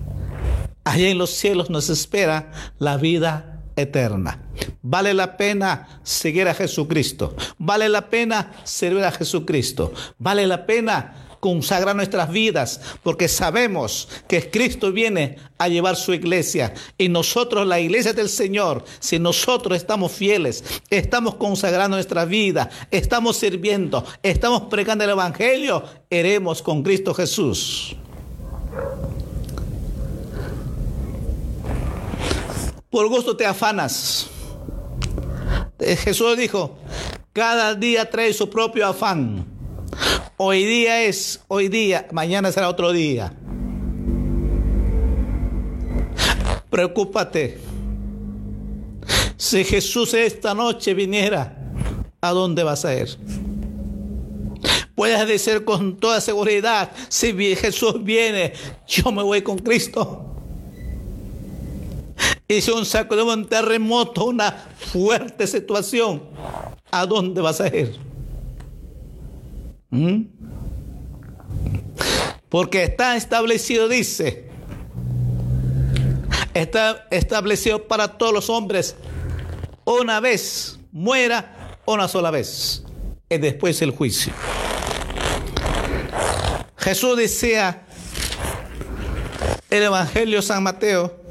allá 0.83 1.09
en 1.09 1.17
los 1.17 1.31
cielos 1.31 1.69
nos 1.69 1.89
espera 1.89 2.51
la 2.77 2.97
vida 2.97 3.63
eterna. 3.75 4.42
Vale 4.81 5.13
la 5.13 5.37
pena 5.37 6.01
seguir 6.03 6.47
a 6.47 6.53
Jesucristo. 6.53 7.35
Vale 7.57 7.89
la 7.89 8.09
pena 8.09 8.51
servir 8.63 9.03
a 9.03 9.11
Jesucristo. 9.11 9.93
Vale 10.17 10.45
la 10.45 10.65
pena 10.65 11.23
consagrar 11.43 11.93
nuestras 11.93 12.31
vidas 12.31 12.79
porque 13.03 13.27
sabemos 13.27 14.07
que 14.29 14.49
Cristo 14.49 14.93
viene 14.93 15.35
a 15.57 15.67
llevar 15.67 15.97
su 15.97 16.13
iglesia 16.13 16.73
y 16.97 17.09
nosotros, 17.09 17.67
la 17.67 17.81
iglesia 17.81 18.13
del 18.13 18.29
Señor, 18.29 18.85
si 18.99 19.19
nosotros 19.19 19.75
estamos 19.75 20.13
fieles, 20.13 20.63
estamos 20.89 21.35
consagrando 21.35 21.97
nuestra 21.97 22.23
vida, 22.23 22.69
estamos 22.91 23.35
sirviendo, 23.35 24.05
estamos 24.23 24.63
pregando 24.69 25.03
el 25.03 25.09
Evangelio, 25.09 25.83
iremos 26.09 26.61
con 26.61 26.81
Cristo 26.81 27.13
Jesús. 27.13 27.97
Por 32.89 33.09
gusto 33.09 33.35
te 33.35 33.45
afanas. 33.45 34.29
Eh, 35.85 35.97
Jesús 35.97 36.37
dijo, 36.37 36.77
cada 37.33 37.75
día 37.75 38.09
trae 38.09 38.33
su 38.33 38.49
propio 38.49 38.87
afán. 38.87 39.45
Hoy 40.37 40.63
día 40.63 41.03
es 41.03 41.41
hoy 41.47 41.67
día, 41.67 42.07
mañana 42.11 42.51
será 42.51 42.69
otro 42.69 42.91
día. 42.91 43.33
Preocúpate. 46.69 47.59
Si 49.37 49.63
Jesús 49.63 50.13
esta 50.13 50.53
noche 50.53 50.93
viniera, 50.93 51.55
¿a 52.21 52.31
dónde 52.31 52.63
vas 52.63 52.85
a 52.85 52.95
ir? 52.95 53.09
Puedes 54.95 55.27
decir 55.27 55.65
con 55.65 55.97
toda 55.97 56.21
seguridad, 56.21 56.91
si 57.09 57.33
Jesús 57.55 58.03
viene, 58.03 58.53
yo 58.87 59.11
me 59.11 59.21
voy 59.21 59.41
con 59.41 59.59
Cristo. 59.59 60.32
Si 62.61 62.71
un 62.71 62.85
saco 62.85 63.15
de 63.15 63.23
un 63.23 63.45
terremoto, 63.45 64.25
una 64.25 64.51
fuerte 64.51 65.47
situación, 65.47 66.23
¿a 66.91 67.05
dónde 67.05 67.41
vas 67.41 67.59
a 67.59 67.67
ir? 67.67 67.95
¿Mm? 69.89 70.23
Porque 72.49 72.83
está 72.83 73.15
establecido, 73.15 73.87
dice, 73.87 74.49
está 76.53 77.07
establecido 77.09 77.87
para 77.87 78.07
todos 78.19 78.33
los 78.33 78.49
hombres, 78.49 78.95
una 79.85 80.19
vez 80.19 80.77
muera, 80.91 81.79
una 81.85 82.07
sola 82.07 82.29
vez, 82.29 82.83
y 83.29 83.37
después 83.39 83.81
el 83.81 83.91
juicio. 83.91 84.31
Jesús 86.77 87.17
decía, 87.17 87.87
el 89.71 89.83
Evangelio 89.83 90.41
San 90.43 90.61
Mateo, 90.61 91.22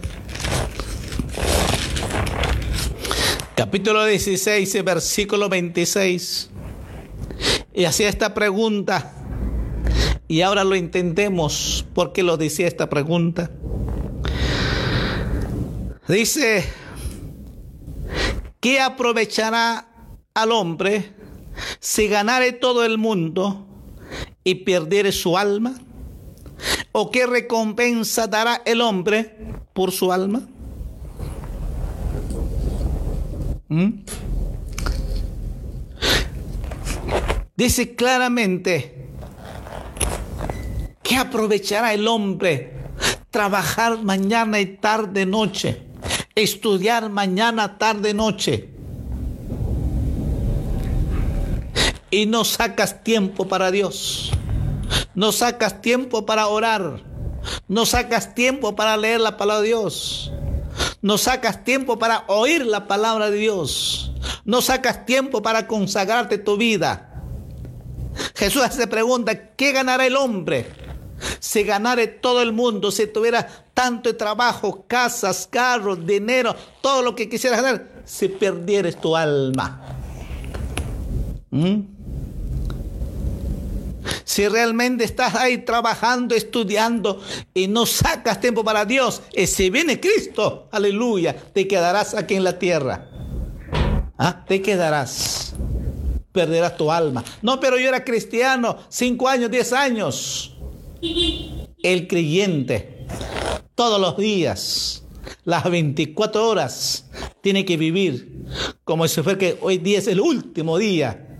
capítulo 3.55 4.05
16, 4.05 4.85
versículo 4.85 5.49
26. 5.49 6.51
Y 7.75 7.85
hacía 7.85 8.09
esta 8.09 8.35
pregunta. 8.35 9.15
Y 10.29 10.41
ahora 10.41 10.65
lo 10.65 10.75
entendemos 10.75 11.85
por 11.95 12.13
qué 12.13 12.23
lo 12.23 12.37
decía 12.37 12.67
esta 12.67 12.89
pregunta. 12.89 13.51
Dice, 16.09 16.65
¿qué 18.61 18.81
aprovechará 18.81 19.89
al 20.35 20.53
hombre 20.53 21.13
si 21.81 22.09
ganare 22.09 22.53
todo 22.53 22.85
el 22.85 22.99
mundo 22.99 23.67
y 24.45 24.57
perdiere 24.57 25.13
su 25.13 25.37
alma? 25.37 25.75
¿O 26.93 27.11
qué 27.11 27.27
recompensa 27.27 28.27
dará 28.27 28.63
el 28.65 28.81
hombre 28.81 29.37
por 29.73 29.93
su 29.93 30.13
alma? 30.13 30.49
¿Mm? 33.73 34.05
Dice 37.57 37.95
claramente 37.95 39.09
que 41.03 41.17
aprovechará 41.17 41.95
el 41.95 42.07
hombre 42.07 42.75
trabajar 43.31 44.03
mañana 44.03 44.61
y 44.61 44.67
tarde, 44.77 45.25
noche, 45.25 45.87
estudiar 46.35 47.09
mañana, 47.09 47.79
tarde, 47.79 48.13
noche. 48.13 48.69
Y 52.11 52.27
no 52.27 52.45
sacas 52.45 53.03
tiempo 53.03 53.49
para 53.49 53.71
Dios. 53.71 54.33
No 55.15 55.33
sacas 55.33 55.81
tiempo 55.81 56.27
para 56.27 56.47
orar. 56.49 57.01
No 57.69 57.87
sacas 57.87 58.35
tiempo 58.35 58.77
para 58.77 58.99
leer 58.99 59.23
la 59.23 59.39
palabra 59.39 59.63
de 59.63 59.69
Dios. 59.69 60.31
No 61.03 61.19
sacas 61.19 61.65
tiempo 61.65 61.99
para 61.99 62.25
oír 62.29 62.65
la 62.65 62.87
palabra 62.87 63.31
de 63.31 63.37
Dios. 63.37 64.13
No 64.45 64.63
sacas 64.63 65.05
tiempo 65.05 65.43
para 65.43 65.67
consagrarte 65.67 66.39
tu 66.39 66.57
vida. 66.57 67.25
Jesús 68.37 68.63
se 68.71 68.87
pregunta, 68.87 69.55
¿qué 69.57 69.73
ganará 69.73 70.07
el 70.07 70.17
hombre? 70.17 70.67
Si 71.41 71.65
ganare 71.65 72.07
todo 72.07 72.41
el 72.41 72.53
mundo, 72.53 72.91
si 72.91 73.07
tuviera 73.07 73.47
tanto 73.75 74.15
trabajo, 74.17 74.85
casas, 74.87 75.49
carros, 75.51 76.07
dinero, 76.07 76.55
todo 76.81 77.03
lo 77.03 77.15
que 77.15 77.29
quisieras 77.29 77.63
ganar, 77.63 78.03
si 78.05 78.29
perdieres 78.29 79.01
tu 79.01 79.17
alma. 79.17 79.81
¿Mm? 81.51 82.02
Si 84.25 84.49
realmente 84.49 85.05
estás 85.05 85.35
ahí 85.35 85.59
trabajando, 85.59 86.35
estudiando 86.35 87.21
y 87.55 87.69
no 87.69 87.87
sacas 87.87 88.41
tiempo 88.41 88.65
para 88.65 88.85
Dios, 88.85 89.23
y 89.35 89.47
si 89.47 89.71
viene 89.71 90.01
Cristo, 90.01 90.69
aleluya, 90.73 91.37
te 91.37 91.69
quedarás 91.69 92.15
aquí 92.15 92.35
en 92.35 92.45
la 92.45 92.59
tierra. 92.59 93.09
¿Ah? 94.19 94.45
Te 94.47 94.63
quedarás 94.63 95.55
perderás 96.33 96.77
tu 96.77 96.91
alma. 96.91 97.23
No, 97.43 97.61
pero 97.61 97.79
yo 97.79 97.89
era 97.89 98.05
cristiano, 98.05 98.79
cinco 98.89 99.29
años, 99.29 99.51
diez 99.51 99.73
años. 99.73 100.57
El 101.83 102.09
creyente, 102.09 103.07
todos 103.75 104.01
los 104.01 104.17
días, 104.17 105.05
las 105.45 105.71
24 105.71 106.49
horas, 106.49 107.11
tiene 107.41 107.65
que 107.65 107.77
vivir 107.77 108.45
como 108.85 109.07
si 109.09 109.23
fuera 109.23 109.39
que 109.39 109.59
hoy 109.61 109.79
día 109.79 109.99
es 109.99 110.07
el 110.07 110.21
último 110.21 110.79
día. 110.79 111.32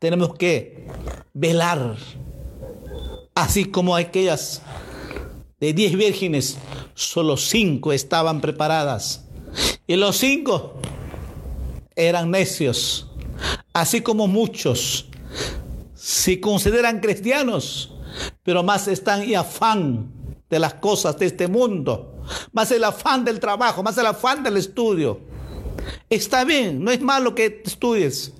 Tenemos 0.00 0.34
que 0.34 0.88
velar, 1.32 1.96
así 3.36 3.66
como 3.66 3.94
aquellas 3.94 4.62
de 5.60 5.72
diez 5.72 5.94
vírgenes, 5.94 6.58
solo 6.94 7.36
cinco 7.36 7.92
estaban 7.92 8.40
preparadas. 8.40 9.26
Y 9.86 9.94
los 9.94 10.16
cinco 10.16 10.74
eran 11.94 12.32
necios 12.32 13.06
así 13.72 14.00
como 14.00 14.26
muchos 14.26 15.06
se 15.94 16.40
consideran 16.40 17.00
cristianos, 17.00 17.94
pero 18.42 18.62
más 18.62 18.88
están 18.88 19.28
y 19.28 19.34
afán 19.34 20.12
de 20.48 20.58
las 20.58 20.74
cosas 20.74 21.18
de 21.18 21.26
este 21.26 21.46
mundo, 21.46 22.22
más 22.52 22.70
el 22.70 22.84
afán 22.84 23.24
del 23.24 23.38
trabajo, 23.38 23.82
más 23.82 23.96
el 23.98 24.06
afán 24.06 24.42
del 24.42 24.56
estudio. 24.56 25.20
Está 26.08 26.44
bien, 26.44 26.82
no 26.82 26.90
es 26.90 27.00
malo 27.00 27.34
que 27.34 27.62
estudies, 27.64 28.32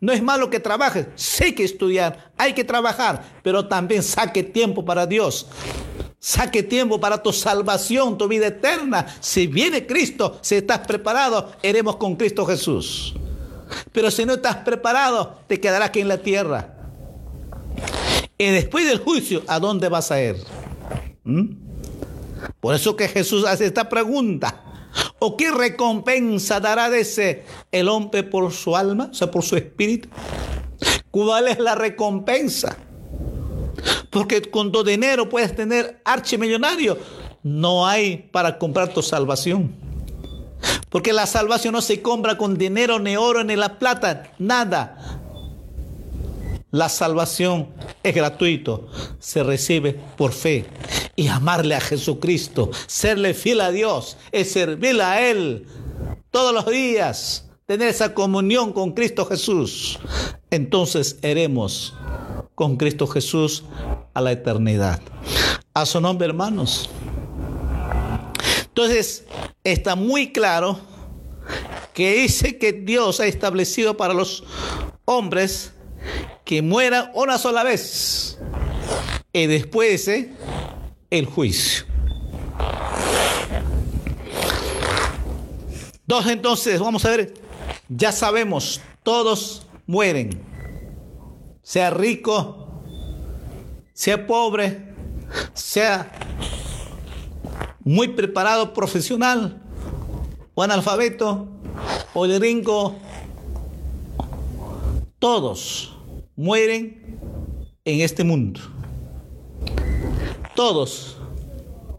no 0.00 0.12
es 0.12 0.22
malo 0.22 0.50
que 0.50 0.60
trabajes, 0.60 1.06
sí 1.14 1.54
que 1.54 1.64
estudiar, 1.64 2.32
hay 2.36 2.52
que 2.52 2.64
trabajar, 2.64 3.22
pero 3.42 3.66
también 3.66 4.02
saque 4.02 4.42
tiempo 4.42 4.84
para 4.84 5.06
Dios. 5.06 5.46
Saque 6.18 6.62
tiempo 6.62 6.98
para 6.98 7.22
tu 7.22 7.32
salvación, 7.32 8.18
tu 8.18 8.26
vida 8.26 8.48
eterna. 8.48 9.06
Si 9.20 9.46
viene 9.46 9.86
Cristo, 9.86 10.38
si 10.42 10.56
estás 10.56 10.80
preparado, 10.80 11.52
iremos 11.62 11.96
con 11.96 12.16
Cristo 12.16 12.44
Jesús. 12.44 13.14
Pero 13.92 14.10
si 14.10 14.24
no 14.24 14.34
estás 14.34 14.56
preparado, 14.56 15.38
te 15.46 15.60
quedarás 15.60 15.90
aquí 15.90 16.00
en 16.00 16.08
la 16.08 16.18
tierra. 16.18 16.74
Y 18.38 18.46
después 18.46 18.86
del 18.86 18.98
juicio, 18.98 19.42
¿a 19.46 19.60
dónde 19.60 19.88
vas 19.88 20.10
a 20.10 20.20
ir? 20.20 20.36
¿Mm? 21.24 21.44
Por 22.60 22.74
eso 22.74 22.96
que 22.96 23.08
Jesús 23.08 23.44
hace 23.46 23.66
esta 23.66 23.88
pregunta. 23.88 24.62
¿O 25.18 25.36
qué 25.36 25.50
recompensa 25.50 26.60
dará 26.60 26.90
de 26.90 27.00
ese 27.00 27.44
el 27.72 27.88
hombre 27.88 28.22
por 28.22 28.52
su 28.52 28.76
alma, 28.76 29.08
o 29.10 29.14
sea, 29.14 29.30
por 29.30 29.42
su 29.42 29.56
espíritu? 29.56 30.08
¿Cuál 31.10 31.48
es 31.48 31.58
la 31.58 31.74
recompensa? 31.74 32.76
Porque 34.10 34.42
con 34.42 34.72
tu 34.72 34.84
dinero 34.84 35.28
puedes 35.28 35.54
tener 35.54 36.00
archimillonario. 36.04 36.98
No 37.42 37.86
hay 37.86 38.28
para 38.30 38.58
comprar 38.58 38.92
tu 38.92 39.02
salvación. 39.02 39.74
Porque 40.90 41.12
la 41.12 41.26
salvación 41.26 41.72
no 41.72 41.82
se 41.82 42.02
compra 42.02 42.38
con 42.38 42.56
dinero, 42.56 42.98
ni 42.98 43.16
oro, 43.16 43.44
ni 43.44 43.56
la 43.56 43.78
plata, 43.78 44.32
nada. 44.38 45.20
La 46.70 46.88
salvación 46.88 47.68
es 48.02 48.14
gratuito, 48.14 48.88
se 49.18 49.42
recibe 49.42 49.98
por 50.16 50.32
fe. 50.32 50.66
Y 51.16 51.28
amarle 51.28 51.74
a 51.74 51.80
Jesucristo, 51.80 52.70
serle 52.86 53.32
fiel 53.32 53.62
a 53.62 53.70
Dios, 53.70 54.18
es 54.32 54.52
servirle 54.52 55.02
a 55.02 55.30
Él 55.30 55.66
todos 56.30 56.52
los 56.52 56.66
días, 56.66 57.48
tener 57.64 57.88
esa 57.88 58.12
comunión 58.12 58.72
con 58.72 58.92
Cristo 58.92 59.24
Jesús. 59.24 59.98
Entonces 60.50 61.18
haremos 61.22 61.94
con 62.54 62.76
Cristo 62.76 63.06
Jesús 63.06 63.64
a 64.12 64.20
la 64.20 64.32
eternidad. 64.32 65.00
A 65.72 65.86
su 65.86 66.00
nombre, 66.00 66.26
hermanos. 66.26 66.90
Entonces, 68.66 69.24
está 69.64 69.96
muy 69.96 70.32
claro 70.32 70.78
que 71.94 72.12
dice 72.14 72.58
que 72.58 72.72
Dios 72.72 73.20
ha 73.20 73.26
establecido 73.26 73.96
para 73.96 74.12
los 74.12 74.44
hombres 75.06 75.72
que 76.44 76.60
mueran 76.60 77.10
una 77.14 77.38
sola 77.38 77.64
vez 77.64 78.38
y 79.32 79.46
después 79.46 80.08
¿eh? 80.08 80.30
El 81.10 81.26
juicio. 81.26 81.84
Dos, 86.06 86.26
entonces, 86.26 86.78
vamos 86.78 87.04
a 87.04 87.10
ver, 87.10 87.34
ya 87.88 88.12
sabemos, 88.12 88.80
todos 89.02 89.66
mueren, 89.86 90.40
sea 91.62 91.90
rico, 91.90 92.82
sea 93.92 94.26
pobre, 94.26 94.94
sea 95.52 96.12
muy 97.80 98.08
preparado 98.08 98.72
profesional 98.72 99.62
o 100.54 100.62
analfabeto 100.62 101.48
o 102.14 102.24
el 102.24 102.40
rinco, 102.40 102.94
todos 105.18 105.96
mueren 106.36 107.18
en 107.84 108.00
este 108.00 108.22
mundo. 108.22 108.60
Todos 110.56 111.18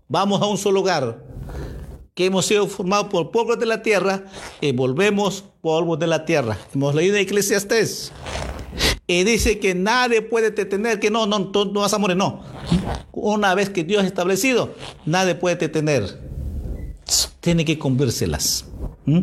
vamos 0.09 0.41
a 0.41 0.47
un 0.47 0.57
solo 0.57 0.79
lugar, 0.79 1.23
que 2.15 2.25
hemos 2.25 2.47
sido 2.47 2.65
formados 2.65 3.05
por 3.07 3.29
pueblos 3.29 3.59
de 3.59 3.67
la 3.67 3.83
tierra 3.83 4.25
y 4.59 4.71
volvemos 4.71 5.43
polvo 5.61 5.95
de 5.95 6.07
la 6.07 6.25
tierra. 6.25 6.57
Hemos 6.73 6.95
leído 6.95 7.17
en 7.17 7.21
Eclesiastés. 7.21 8.11
Y 9.05 9.23
dice 9.23 9.59
que 9.59 9.75
nadie 9.75 10.23
puede 10.23 10.49
detener, 10.49 10.99
que 10.99 11.11
no, 11.11 11.27
no, 11.27 11.51
tú 11.51 11.65
no 11.65 11.81
vas 11.81 11.93
a 11.93 11.99
morir, 11.99 12.17
no. 12.17 12.41
Una 13.11 13.53
vez 13.53 13.69
que 13.69 13.83
Dios 13.83 14.03
ha 14.03 14.07
establecido, 14.07 14.73
nadie 15.05 15.35
puede 15.35 15.55
detener. 15.55 16.19
Tiene 17.39 17.63
que 17.63 17.77
cumplírselas. 17.77 18.65
¿Mm? 19.05 19.19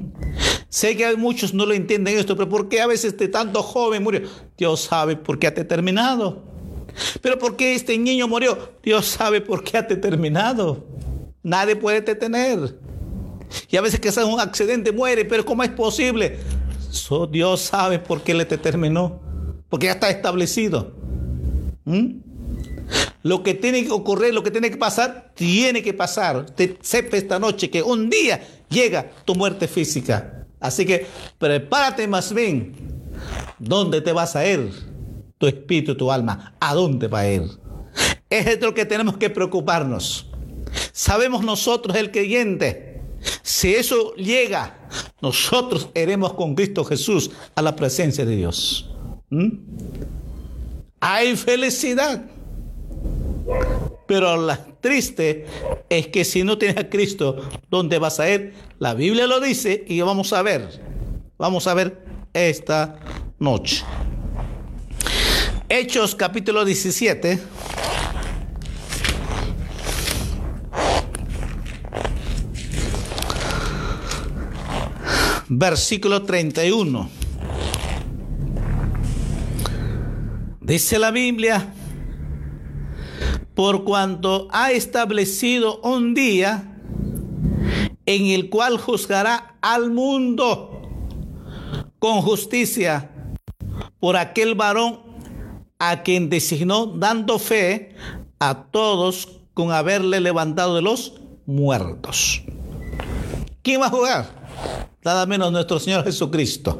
Sé 0.68 0.96
que 0.96 1.06
hay 1.06 1.16
muchos 1.16 1.54
no 1.54 1.66
lo 1.66 1.74
entienden 1.74 2.16
esto, 2.16 2.36
pero 2.36 2.48
¿por 2.48 2.68
qué 2.68 2.80
a 2.80 2.86
veces 2.86 3.12
este 3.12 3.26
tanto 3.26 3.64
joven 3.64 4.04
murió? 4.04 4.22
Dios 4.56 4.82
sabe 4.82 5.16
por 5.16 5.40
qué 5.40 5.48
ha 5.48 5.50
determinado. 5.50 6.53
Pero 7.20 7.38
¿por 7.38 7.56
qué 7.56 7.74
este 7.74 7.96
niño 7.98 8.28
murió? 8.28 8.72
Dios 8.82 9.06
sabe 9.06 9.40
por 9.40 9.64
qué 9.64 9.78
ha 9.78 9.82
determinado. 9.82 10.84
Nadie 11.42 11.76
puede 11.76 12.00
detener. 12.00 12.78
Y 13.68 13.76
a 13.76 13.80
veces 13.80 14.00
que 14.00 14.12
sea 14.12 14.24
un 14.26 14.40
accidente 14.40 14.92
muere, 14.92 15.24
pero 15.24 15.44
¿cómo 15.44 15.62
es 15.62 15.70
posible? 15.70 16.38
Dios 17.30 17.60
sabe 17.60 17.98
por 17.98 18.22
qué 18.22 18.34
le 18.34 18.44
determinó. 18.44 19.20
Porque 19.68 19.86
ya 19.86 19.92
está 19.92 20.10
establecido. 20.10 20.94
¿Mm? 21.84 22.20
Lo 23.22 23.42
que 23.42 23.54
tiene 23.54 23.84
que 23.84 23.90
ocurrir, 23.90 24.34
lo 24.34 24.42
que 24.42 24.50
tiene 24.50 24.70
que 24.70 24.76
pasar, 24.76 25.32
tiene 25.34 25.82
que 25.82 25.94
pasar. 25.94 26.46
Te 26.46 26.78
sepa 26.82 27.16
esta 27.16 27.38
noche 27.38 27.70
que 27.70 27.82
un 27.82 28.10
día 28.10 28.40
llega 28.68 29.10
tu 29.24 29.34
muerte 29.34 29.66
física. 29.66 30.46
Así 30.60 30.86
que 30.86 31.06
prepárate 31.38 32.06
más 32.06 32.32
bien. 32.32 32.74
¿Dónde 33.58 34.00
te 34.00 34.12
vas 34.12 34.36
a 34.36 34.46
ir? 34.46 34.93
Tu 35.38 35.46
espíritu, 35.46 35.96
tu 35.96 36.10
alma. 36.10 36.54
¿A 36.60 36.74
dónde 36.74 37.08
va 37.08 37.20
a 37.20 37.30
ir? 37.30 37.42
Es 38.30 38.60
lo 38.60 38.74
que 38.74 38.84
tenemos 38.84 39.16
que 39.16 39.30
preocuparnos. 39.30 40.30
Sabemos 40.92 41.44
nosotros, 41.44 41.96
el 41.96 42.10
creyente, 42.10 42.94
si 43.42 43.74
eso 43.74 44.14
llega, 44.14 44.88
nosotros 45.20 45.88
iremos 45.94 46.34
con 46.34 46.54
Cristo 46.54 46.84
Jesús 46.84 47.30
a 47.54 47.62
la 47.62 47.76
presencia 47.76 48.24
de 48.24 48.36
Dios. 48.36 48.90
¿Mm? 49.30 49.48
Hay 51.00 51.36
felicidad. 51.36 52.24
Pero 54.06 54.36
la 54.36 54.62
triste 54.80 55.46
es 55.88 56.08
que 56.08 56.24
si 56.24 56.42
no 56.44 56.58
tienes 56.58 56.76
a 56.76 56.88
Cristo, 56.88 57.36
¿dónde 57.70 57.98
vas 57.98 58.20
a 58.20 58.30
ir? 58.30 58.52
La 58.78 58.94
Biblia 58.94 59.26
lo 59.26 59.40
dice 59.40 59.84
y 59.86 60.00
vamos 60.00 60.32
a 60.32 60.42
ver. 60.42 60.68
Vamos 61.38 61.66
a 61.66 61.74
ver 61.74 62.04
esta 62.32 62.96
noche. 63.38 63.84
Hechos 65.68 66.14
capítulo 66.14 66.62
17. 66.64 67.40
Versículo 75.48 76.22
31. 76.22 77.08
Dice 80.60 80.98
la 80.98 81.10
Biblia 81.10 81.72
por 83.54 83.84
cuanto 83.84 84.48
ha 84.50 84.70
establecido 84.72 85.80
un 85.80 86.12
día 86.12 86.78
en 88.04 88.26
el 88.26 88.50
cual 88.50 88.76
juzgará 88.76 89.56
al 89.62 89.90
mundo 89.90 90.82
con 91.98 92.20
justicia 92.20 93.10
por 93.98 94.16
aquel 94.18 94.54
varón 94.54 95.03
a 95.90 96.02
quien 96.02 96.30
designó 96.30 96.86
dando 96.86 97.38
fe 97.38 97.94
a 98.38 98.64
todos 98.70 99.40
con 99.52 99.70
haberle 99.70 100.20
levantado 100.20 100.74
de 100.74 100.82
los 100.82 101.14
muertos. 101.46 102.42
¿Quién 103.62 103.80
va 103.80 103.86
a 103.86 103.90
jugar? 103.90 104.44
Nada 105.04 105.26
menos 105.26 105.52
nuestro 105.52 105.78
Señor 105.78 106.04
Jesucristo. 106.04 106.76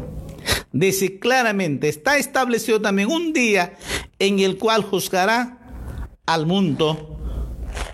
Dice 0.73 1.19
claramente, 1.19 1.89
está 1.89 2.17
establecido 2.17 2.81
también 2.81 3.11
un 3.11 3.33
día 3.33 3.75
en 4.19 4.41
el 4.41 4.59
cual 4.59 4.83
juzgará 4.83 5.59
al 6.27 6.47
mundo 6.47 7.19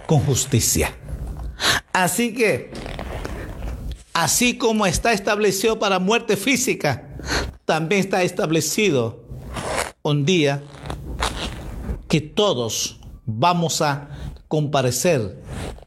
con 0.07 0.21
justicia. 0.21 0.97
Así 1.93 2.33
que, 2.33 2.71
así 4.15 4.57
como 4.57 4.87
está 4.87 5.13
establecido 5.13 5.79
para 5.79 5.99
muerte 5.99 6.37
física, 6.37 7.17
también 7.65 8.01
está 8.01 8.23
establecido 8.23 9.25
un 10.03 10.25
día 10.25 10.63
que 12.11 12.21
todos 12.21 12.99
vamos 13.25 13.81
a 13.81 14.11
comparecer 14.49 15.41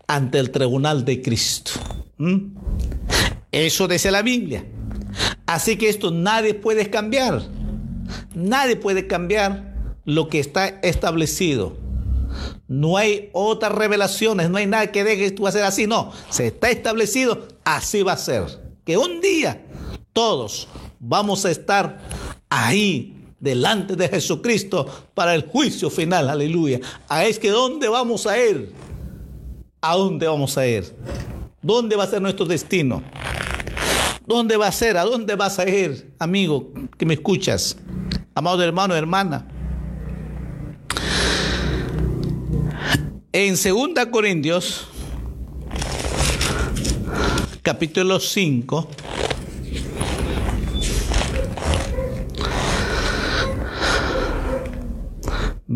ante 0.08 0.40
el 0.40 0.52
tribunal 0.52 1.04
de 1.04 1.22
Cristo. 1.22 1.72
¿Mm? 2.18 2.56
Eso 3.52 3.90
dice 3.90 4.10
la 4.10 4.22
Biblia. 4.22 4.66
Así 5.46 5.76
que 5.76 5.90
esto 5.90 6.12
nadie 6.12 6.54
puede 6.54 6.90
cambiar. 6.90 7.44
Nadie 8.34 8.78
puede 8.78 9.06
cambiar 9.06 9.76
lo 10.06 10.30
que 10.30 10.40
está 10.40 10.68
establecido. 10.68 11.78
No 12.70 12.96
hay 12.96 13.30
otras 13.34 13.74
revelaciones, 13.74 14.50
no 14.50 14.58
hay 14.58 14.66
nada 14.66 14.92
que 14.94 15.04
deje 15.04 15.30
tú 15.32 15.46
hacer 15.46 15.64
así, 15.64 15.88
no. 15.88 16.14
Se 16.30 16.48
está 16.48 16.70
establecido, 16.70 17.50
así 17.66 18.02
va 18.02 18.14
a 18.14 18.18
ser. 18.18 18.46
Que 18.86 18.98
un 18.98 19.20
día 19.20 19.62
todos 20.14 20.70
vamos 21.02 21.44
a 21.44 21.52
estar 21.52 22.00
ahí 22.50 23.23
delante 23.44 23.98
de 23.98 24.08
Jesucristo 24.08 24.88
para 25.14 25.36
el 25.36 25.44
juicio 25.44 25.90
final, 25.90 26.30
aleluya. 26.30 26.80
A 27.10 27.26
es 27.26 27.38
que 27.38 27.50
¿dónde 27.50 27.90
vamos 27.90 28.26
a 28.26 28.42
ir? 28.42 28.72
¿A 29.82 29.96
dónde 29.96 30.28
vamos 30.28 30.58
a 30.58 30.66
ir? 30.66 30.96
¿Dónde 31.62 31.98
va 31.98 32.06
a 32.06 32.08
ser 32.08 32.22
nuestro 32.22 32.46
destino? 32.46 33.04
¿Dónde 34.26 34.56
va 34.56 34.68
a 34.68 34.72
ser? 34.72 34.96
¿A 34.96 35.04
dónde 35.04 35.36
vas 35.36 35.60
a 35.60 35.68
ir, 35.68 36.14
amigo 36.20 36.72
que 36.98 37.06
me 37.06 37.16
escuchas? 37.16 37.76
Amado 38.34 38.64
hermano, 38.64 38.96
hermana. 38.96 39.46
En 43.34 43.56
2 43.56 44.06
Corintios, 44.10 44.88
capítulo 47.62 48.22
5, 48.22 48.88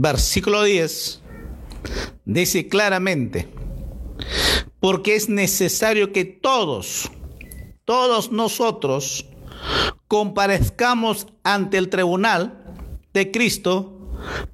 versículo 0.01 0.63
10, 0.63 1.21
dice 2.25 2.67
claramente, 2.67 3.47
porque 4.79 5.15
es 5.15 5.27
necesario 5.27 6.13
que 6.13 6.25
todos, 6.25 7.09
todos 7.83 8.31
nosotros 8.31 9.25
comparezcamos 10.07 11.27
ante 11.43 11.77
el 11.77 11.89
tribunal 11.89 12.75
de 13.13 13.31
Cristo 13.31 13.93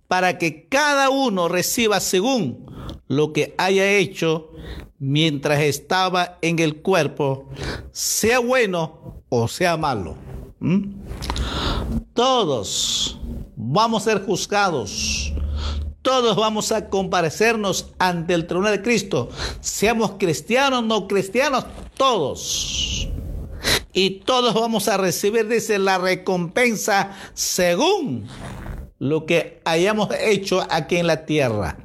para 0.08 0.38
que 0.38 0.67
cada 0.67 1.10
uno 1.10 1.49
reciba 1.49 1.99
según 1.99 2.65
lo 3.08 3.34
que 3.34 3.53
haya 3.58 3.91
hecho 3.91 4.51
mientras 4.97 5.62
estaba 5.62 6.38
en 6.41 6.60
el 6.60 6.82
cuerpo, 6.82 7.49
sea 7.91 8.39
bueno 8.39 9.21
o 9.29 9.47
sea 9.49 9.75
malo. 9.75 10.15
¿Mm? 10.60 10.93
Todos 12.13 13.19
vamos 13.55 14.03
a 14.03 14.11
ser 14.11 14.25
juzgados. 14.25 15.33
Todos 16.01 16.35
vamos 16.35 16.71
a 16.71 16.89
comparecernos 16.89 17.93
ante 17.97 18.33
el 18.33 18.45
tribunal 18.45 18.73
de 18.73 18.81
Cristo. 18.81 19.29
Seamos 19.61 20.13
cristianos, 20.19 20.83
no 20.83 21.07
cristianos, 21.07 21.65
todos. 21.95 23.07
Y 23.93 24.21
todos 24.25 24.53
vamos 24.53 24.87
a 24.89 24.97
recibir, 24.97 25.47
dice, 25.47 25.79
la 25.79 25.97
recompensa 25.97 27.11
según 27.33 28.27
lo 28.99 29.25
que 29.25 29.61
hayamos 29.63 30.09
hecho 30.19 30.65
aquí 30.69 30.97
en 30.97 31.07
la 31.07 31.25
tierra. 31.25 31.77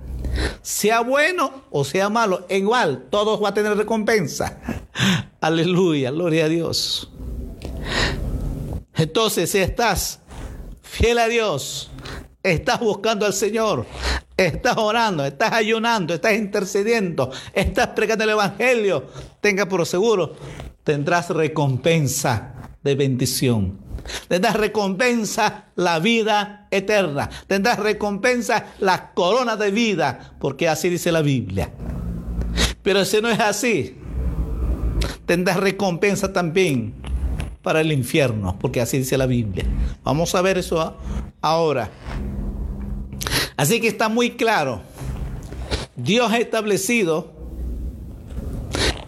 Sea 0.63 1.01
bueno 1.01 1.65
o 1.71 1.85
sea 1.85 2.09
malo, 2.09 2.47
igual, 2.49 3.07
todos 3.11 3.43
va 3.43 3.51
a 3.51 3.55
tener 3.55 3.77
recompensa. 3.77 4.61
Aleluya, 5.41 6.11
gloria 6.11 6.47
a 6.47 6.49
Dios. 6.49 7.11
Entonces, 8.95 9.51
si 9.51 9.59
estás 9.59 10.21
fiel 10.89 11.19
a 11.19 11.29
Dios, 11.29 11.91
estás 12.43 12.81
buscando 12.81 13.27
al 13.27 13.33
Señor, 13.33 13.87
estás 14.37 14.77
orando, 14.77 15.25
estás 15.25 15.53
ayunando, 15.53 16.15
estás 16.15 16.35
intercediendo, 16.35 17.31
estás 17.53 17.89
predicando 17.89 18.25
el 18.25 18.31
Evangelio, 18.31 19.07
tenga 19.41 19.69
por 19.69 19.85
seguro, 19.87 20.35
tendrás 20.83 21.31
recompensa 21.31 22.55
de 22.83 22.95
bendición. 22.95 23.87
Tendrás 24.27 24.57
recompensa 24.57 25.67
la 25.77 25.99
vida 25.99 26.67
eterna. 26.71 27.29
Tendrás 27.47 27.79
recompensa 27.79 28.69
la 28.79 29.13
corona 29.13 29.57
de 29.57 29.71
vida, 29.71 30.35
porque 30.41 30.67
así 30.67 30.89
dice 30.89 31.13
la 31.13 31.21
Biblia. 31.21 31.71
Pero 32.83 33.05
si 33.05 33.21
no 33.21 33.29
es 33.29 33.41
así, 33.41 33.99
tendrás 35.27 35.59
recompensa 35.59 36.33
también 36.33 36.95
para 37.63 37.81
el 37.81 37.93
infierno, 37.93 38.57
porque 38.61 38.81
así 38.81 38.99
dice 38.99 39.19
la 39.19 39.27
Biblia. 39.27 39.65
Vamos 40.05 40.35
a 40.35 40.43
ver 40.43 40.59
eso 40.59 40.97
ahora. 41.41 41.91
Así 43.57 43.81
que 43.81 43.89
está 43.89 44.09
muy 44.09 44.31
claro. 44.31 44.81
Dios 45.97 46.31
ha 46.31 46.39
establecido 46.39 47.33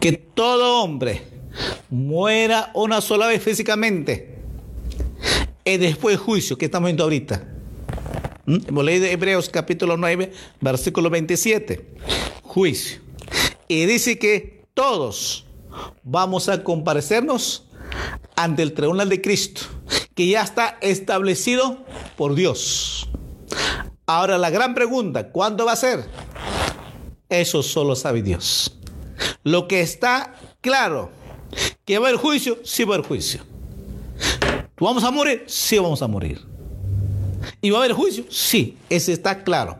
que 0.01 0.13
todo 0.13 0.83
hombre 0.83 1.23
muera 1.91 2.71
una 2.75 3.01
sola 3.01 3.27
vez 3.27 3.43
físicamente 3.43 4.39
y 5.65 5.77
después 5.77 6.19
juicio, 6.19 6.59
que 6.59 6.65
estamos 6.65 6.89
viendo 6.89 7.05
ahorita. 7.05 7.45
¿Mm? 8.47 8.57
Hemos 8.69 8.85
leído 8.85 9.07
Hebreos 9.07 9.49
capítulo 9.49 9.97
9, 9.97 10.33
versículo 10.61 11.11
27. 11.11 11.95
Juicio. 12.43 13.01
Y 13.69 13.87
dice 13.87 14.19
que 14.19 14.65
todos 14.75 15.47
vamos 16.03 16.49
a 16.49 16.65
comparecernos 16.65 17.69
ante 18.43 18.63
el 18.63 18.73
tribunal 18.73 19.09
de 19.09 19.21
Cristo, 19.21 19.63
que 20.15 20.27
ya 20.29 20.43
está 20.43 20.79
establecido 20.81 21.85
por 22.17 22.35
Dios. 22.35 23.09
Ahora 24.07 24.39
la 24.39 24.51
gran 24.51 24.75
pregunta, 24.75 25.31
¿cuándo 25.31 25.67
va 25.67 25.73
a 25.73 25.77
ser? 25.77 26.09
Eso 27.29 27.63
solo 27.63 27.95
sabe 27.95 28.23
Dios. 28.23 28.77
Lo 29.45 29.69
que 29.69 29.83
está 29.83 30.35
claro, 30.61 31.11
que 31.85 31.99
va 31.99 32.09
haber 32.09 32.19
juicio, 32.19 32.59
sí 32.65 32.85
va 32.85 32.95
haber 32.95 33.07
juicio. 33.07 33.43
¿Vamos 34.81 35.05
a 35.05 35.11
morir? 35.11 35.45
Sí 35.47 35.79
vamos 35.79 36.01
a 36.01 36.09
morir. 36.09 36.41
¿Y 37.61 37.71
va 37.71 37.79
a 37.79 37.85
haber 37.85 37.95
juicio? 37.95 38.25
Sí, 38.31 38.79
ese 38.89 39.13
está 39.13 39.45
claro. 39.45 39.77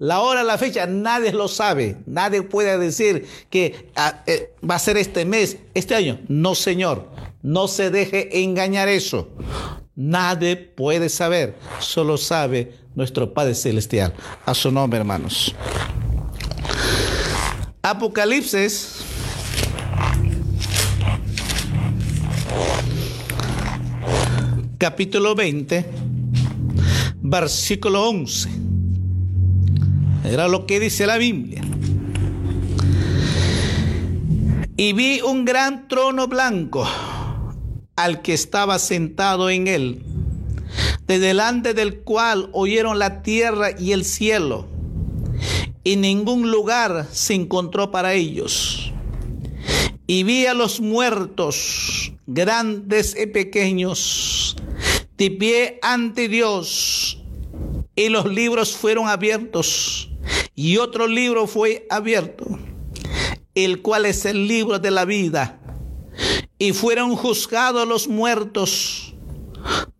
La 0.00 0.20
hora, 0.20 0.42
la 0.42 0.56
fecha, 0.56 0.86
nadie 0.86 1.30
lo 1.30 1.46
sabe. 1.46 1.98
Nadie 2.06 2.40
puede 2.40 2.78
decir 2.78 3.28
que 3.50 3.90
ah, 3.96 4.22
eh, 4.26 4.54
va 4.68 4.76
a 4.76 4.78
ser 4.78 4.96
este 4.96 5.26
mes, 5.26 5.58
este 5.74 5.94
año. 5.94 6.18
No, 6.26 6.54
Señor. 6.54 7.10
No 7.42 7.68
se 7.68 7.90
deje 7.90 8.42
engañar 8.42 8.88
eso. 8.88 9.28
Nadie 9.94 10.56
puede 10.56 11.10
saber. 11.10 11.54
Solo 11.80 12.16
sabe 12.16 12.72
nuestro 12.94 13.34
Padre 13.34 13.54
Celestial. 13.54 14.14
A 14.46 14.54
su 14.54 14.72
nombre, 14.72 15.00
hermanos. 15.00 15.54
Apocalipsis. 17.82 19.04
Capítulo 24.78 25.34
20, 25.34 25.84
versículo 27.20 28.08
11. 28.08 28.69
Era 30.24 30.48
lo 30.48 30.66
que 30.66 30.80
dice 30.80 31.06
la 31.06 31.16
Biblia. 31.16 31.62
Y 34.76 34.92
vi 34.92 35.20
un 35.20 35.44
gran 35.44 35.88
trono 35.88 36.26
blanco 36.26 36.86
al 37.96 38.22
que 38.22 38.34
estaba 38.34 38.78
sentado 38.78 39.50
en 39.50 39.66
él, 39.66 40.02
de 41.06 41.18
delante 41.18 41.74
del 41.74 42.00
cual 42.00 42.48
oyeron 42.52 42.98
la 42.98 43.22
tierra 43.22 43.70
y 43.78 43.92
el 43.92 44.04
cielo, 44.04 44.66
y 45.84 45.96
ningún 45.96 46.50
lugar 46.50 47.06
se 47.12 47.34
encontró 47.34 47.90
para 47.90 48.14
ellos. 48.14 48.92
Y 50.06 50.22
vi 50.22 50.46
a 50.46 50.54
los 50.54 50.80
muertos, 50.80 52.12
grandes 52.26 53.16
y 53.20 53.26
pequeños, 53.26 54.56
de 55.16 55.30
pie 55.30 55.78
ante 55.82 56.28
Dios, 56.28 57.22
y 57.94 58.08
los 58.08 58.26
libros 58.26 58.76
fueron 58.76 59.08
abiertos 59.08 60.09
y 60.62 60.76
otro 60.76 61.06
libro 61.06 61.46
fue 61.46 61.86
abierto, 61.88 62.44
el 63.54 63.80
cual 63.80 64.04
es 64.04 64.26
el 64.26 64.46
libro 64.46 64.78
de 64.78 64.90
la 64.90 65.06
vida. 65.06 65.58
Y 66.58 66.74
fueron 66.74 67.16
juzgados 67.16 67.88
los 67.88 68.08
muertos 68.08 69.14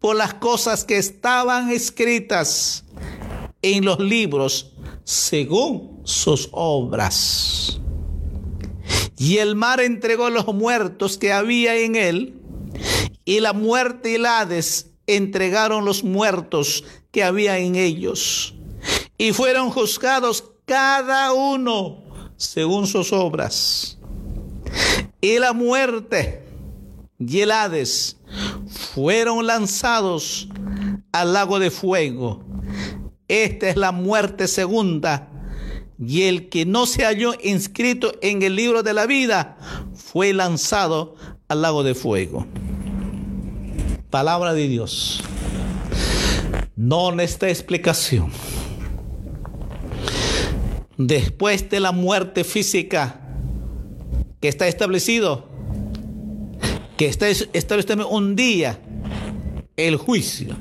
por 0.01 0.17
las 0.17 0.35
cosas 0.35 0.85
que 0.85 0.99
estaban 0.99 1.71
escritas 1.71 2.85
en 3.63 3.87
los 3.87 4.01
libros 4.01 4.75
según 5.03 6.03
sus 6.05 6.51
obras. 6.53 7.81
Y 9.17 9.39
el 9.39 9.55
mar 9.55 9.81
entregó 9.81 10.29
los 10.29 10.47
muertos 10.49 11.17
que 11.17 11.33
había 11.33 11.75
en 11.79 11.97
él, 11.97 12.39
y 13.25 13.41
la 13.41 13.55
muerte 13.55 14.11
y 14.11 14.15
el 14.17 14.27
Hades 14.27 14.91
entregaron 15.07 15.87
los 15.87 16.05
muertos 16.05 16.85
que 17.13 17.25
había 17.25 17.57
en 17.57 17.77
ellos 17.77 18.57
y 19.21 19.35
fueron 19.35 19.69
juzgados 19.69 20.50
cada 20.71 21.33
uno 21.33 21.99
según 22.37 22.87
sus 22.87 23.13
obras. 23.13 23.99
Y 25.21 25.41
la 25.41 25.53
muerte 25.53 26.45
y 27.19 27.41
el 27.41 27.51
Hades 27.51 28.19
fueron 28.69 29.49
lanzados 29.49 30.47
al 31.11 31.33
lago 31.33 31.59
de 31.59 31.73
fuego. 31.73 32.45
Esta 33.27 33.69
es 33.69 33.77
la 33.77 33.91
muerte 33.91 34.47
segunda. 34.47 35.29
Y 35.99 36.23
el 36.23 36.49
que 36.49 36.67
no 36.67 36.87
se 36.87 37.05
halló 37.05 37.35
inscrito 37.43 38.13
en 38.23 38.43
el 38.43 38.55
libro 38.55 38.85
de 38.85 38.95
la 38.95 39.07
vida 39.07 39.57
fue 39.93 40.33
lanzado 40.33 41.17
al 41.49 41.63
lago 41.63 41.83
de 41.83 41.97
fuego. 41.97 42.47
Palabra 44.09 44.55
de 44.55 44.69
Dios. 44.69 45.21
No 46.77 47.11
necesita 47.11 47.49
explicación 47.49 48.31
después 51.07 51.71
de 51.71 51.81
la 51.81 51.93
muerte 51.93 52.45
física 52.45 53.21
que 54.39 54.49
está 54.49 54.69
establecido, 54.69 55.49
que 56.99 57.07
está 57.07 57.29
establecido 57.29 58.07
un 58.09 58.37
día, 58.37 58.79
el 59.77 59.97
juicio. 59.97 60.55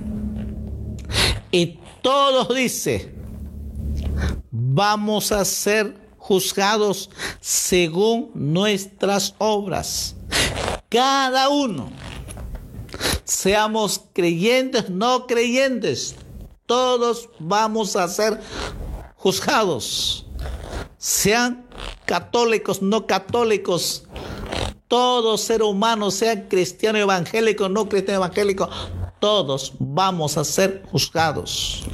Y 1.51 1.79
todos 2.01 2.55
dice, 2.55 3.13
vamos 4.49 5.33
a 5.33 5.43
ser 5.43 5.97
juzgados 6.17 7.09
según 7.41 8.31
nuestras 8.33 9.35
obras. 9.39 10.15
Cada 10.87 11.49
uno, 11.49 11.89
seamos 13.25 14.05
creyentes, 14.13 14.89
no 14.89 15.27
creyentes, 15.27 16.15
todos 16.65 17.27
vamos 17.39 17.97
a 17.97 18.07
ser 18.07 18.39
juzgados 19.15 20.27
sean 20.99 21.65
católicos, 22.05 22.81
no 22.81 23.07
católicos, 23.07 24.05
todo 24.89 25.37
ser 25.37 25.63
humano, 25.63 26.11
sea 26.11 26.47
cristiano 26.47 26.99
evangélico, 26.99 27.69
no 27.69 27.87
cristiano 27.87 28.17
evangélico, 28.17 28.69
todos 29.19 29.73
vamos 29.79 30.37
a 30.37 30.43
ser 30.43 30.83
juzgados. 30.91 31.85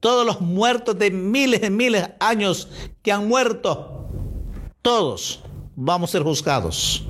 Todos 0.00 0.26
los 0.26 0.40
muertos 0.40 0.98
de 0.98 1.10
miles 1.10 1.62
y 1.62 1.70
miles 1.70 2.02
de 2.02 2.14
años 2.20 2.68
que 3.02 3.12
han 3.12 3.28
muerto, 3.28 4.08
todos 4.82 5.40
vamos 5.76 6.10
a 6.10 6.12
ser 6.12 6.22
juzgados. 6.22 7.04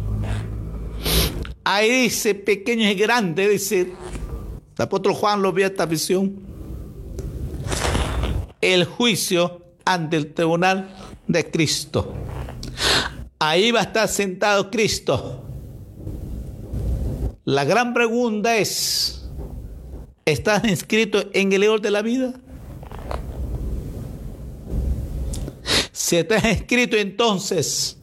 Ahí 1.65 2.03
dice 2.03 2.35
pequeño 2.35 2.89
y 2.89 2.95
grande, 2.95 3.49
dice, 3.49 3.93
el 4.77 4.83
apóstol 4.83 5.15
Juan 5.15 5.43
lo 5.43 5.53
vio 5.53 5.67
esta 5.67 5.87
visión. 5.87 6.45
el 8.61 8.85
juicio 8.85 9.63
ante 9.85 10.17
el 10.17 10.35
tribunal 10.35 10.96
de 11.27 11.51
Cristo. 11.51 12.15
Ahí 13.39 13.71
va 13.71 13.81
a 13.81 13.83
estar 13.85 14.09
sentado 14.09 14.71
Cristo. 14.71 15.43
La 17.45 17.65
gran 17.65 17.95
pregunta 17.95 18.57
es, 18.57 19.29
¿estás 20.25 20.65
inscrito 20.65 21.23
en 21.33 21.53
el 21.53 21.61
libro 21.61 21.79
de 21.79 21.91
la 21.91 22.03
vida? 22.03 22.33
Si 25.93 26.17
estás 26.17 26.45
inscrito 26.45 26.97
entonces, 26.97 27.99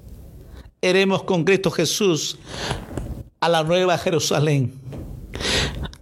iremos 0.81 1.23
con 1.23 1.43
Cristo 1.43 1.71
Jesús 1.71 2.37
a 3.39 3.49
la 3.49 3.63
nueva 3.63 3.97
Jerusalén. 3.97 4.73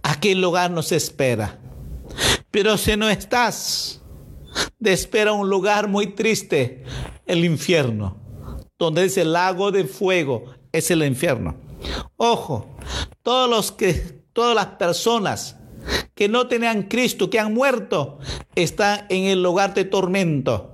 Aquel 0.02 0.40
lugar 0.40 0.70
nos 0.70 0.92
espera. 0.92 1.58
Pero 2.50 2.76
si 2.76 2.96
no 2.96 3.08
estás, 3.08 4.01
te 4.82 4.92
espera 4.92 5.32
un 5.32 5.48
lugar 5.48 5.88
muy 5.88 6.08
triste, 6.08 6.84
el 7.26 7.44
infierno, 7.44 8.16
donde 8.78 9.04
dice 9.04 9.24
lago 9.24 9.70
de 9.70 9.84
fuego, 9.84 10.44
es 10.72 10.90
el 10.90 11.02
infierno. 11.04 11.56
Ojo, 12.16 12.76
todos 13.22 13.48
los 13.48 13.72
que, 13.72 13.92
todas 14.32 14.54
las 14.54 14.66
personas 14.66 15.56
que 16.14 16.28
no 16.28 16.46
tenían 16.46 16.84
Cristo, 16.84 17.30
que 17.30 17.40
han 17.40 17.54
muerto, 17.54 18.18
están 18.54 19.06
en 19.08 19.24
el 19.24 19.42
lugar 19.42 19.74
de 19.74 19.84
tormento, 19.84 20.70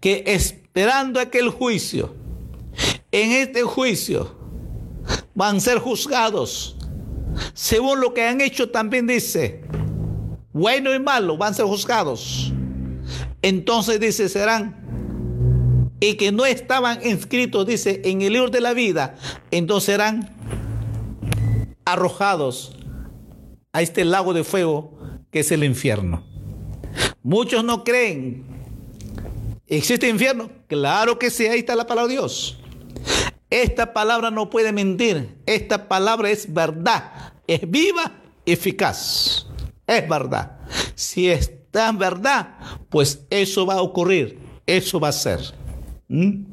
que 0.00 0.24
esperando 0.26 1.20
aquel 1.20 1.50
juicio. 1.50 2.14
En 3.10 3.32
este 3.32 3.62
juicio 3.62 4.34
van 5.34 5.56
a 5.56 5.60
ser 5.60 5.78
juzgados 5.78 6.76
según 7.54 8.00
lo 8.00 8.14
que 8.14 8.26
han 8.26 8.40
hecho 8.40 8.70
también 8.70 9.06
dice, 9.06 9.62
bueno 10.52 10.94
y 10.94 10.98
malo 10.98 11.36
van 11.36 11.52
a 11.52 11.54
ser 11.54 11.66
juzgados. 11.66 12.52
Entonces 13.42 14.00
dice, 14.00 14.28
serán 14.28 15.90
y 16.02 16.14
que 16.14 16.32
no 16.32 16.44
estaban 16.44 16.98
inscritos, 17.06 17.64
dice, 17.64 18.02
en 18.04 18.22
el 18.22 18.32
libro 18.32 18.50
de 18.50 18.60
la 18.60 18.74
vida, 18.74 19.14
entonces 19.52 19.86
serán 19.86 20.34
arrojados 21.84 22.76
a 23.72 23.82
este 23.82 24.04
lago 24.04 24.34
de 24.34 24.42
fuego 24.42 24.98
que 25.30 25.40
es 25.40 25.52
el 25.52 25.62
infierno. 25.62 26.24
Muchos 27.22 27.62
no 27.62 27.84
creen. 27.84 28.44
¿Existe 29.68 30.08
infierno? 30.08 30.50
Claro 30.66 31.20
que 31.20 31.30
sí, 31.30 31.46
ahí 31.46 31.60
está 31.60 31.76
la 31.76 31.86
palabra 31.86 32.08
de 32.08 32.14
Dios. 32.14 32.58
Esta 33.48 33.92
palabra 33.92 34.30
no 34.32 34.50
puede 34.50 34.72
mentir. 34.72 35.36
Esta 35.46 35.88
palabra 35.88 36.30
es 36.30 36.52
verdad. 36.52 37.34
Es 37.46 37.70
viva, 37.70 38.20
eficaz. 38.44 39.46
Es 39.86 40.08
verdad. 40.08 40.58
Si 40.96 41.28
está 41.28 41.61
en 41.74 41.98
verdad, 41.98 42.54
pues 42.88 43.24
eso 43.30 43.66
va 43.66 43.74
a 43.74 43.82
ocurrir. 43.82 44.38
Eso 44.66 45.00
va 45.00 45.08
a 45.08 45.12
ser. 45.12 45.40
¿Mm? 46.08 46.44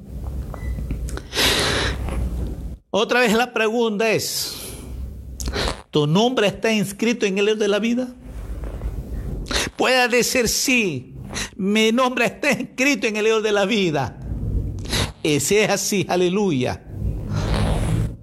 Otra 2.92 3.20
vez 3.20 3.34
la 3.34 3.54
pregunta 3.54 4.10
es, 4.10 4.60
¿Tu 5.92 6.06
nombre 6.06 6.46
está 6.46 6.72
inscrito 6.72 7.26
en 7.26 7.40
el 7.40 7.46
libro 7.46 7.60
de 7.60 7.68
la 7.68 7.80
vida? 7.80 8.10
Puede 9.76 10.08
decir 10.08 10.48
sí, 10.48 11.16
mi 11.56 11.92
nombre 11.92 12.26
está 12.26 12.52
inscrito 12.52 13.08
en 13.08 13.16
el 13.16 13.24
libro 13.24 13.42
de 13.42 13.52
la 13.52 13.66
vida. 13.66 14.20
Y 15.24 15.40
si 15.40 15.58
es 15.58 15.70
así, 15.70 16.06
aleluya, 16.08 16.86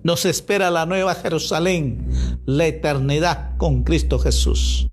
nos 0.05 0.25
espera 0.27 0.71
la 0.71 0.87
nueva 0.87 1.17
Jerusalén, 1.17 2.09
la 2.47 2.67
eternidad 2.67 3.57
con 3.57 3.83
Cristo 3.83 4.21
Jesús. 4.21 4.87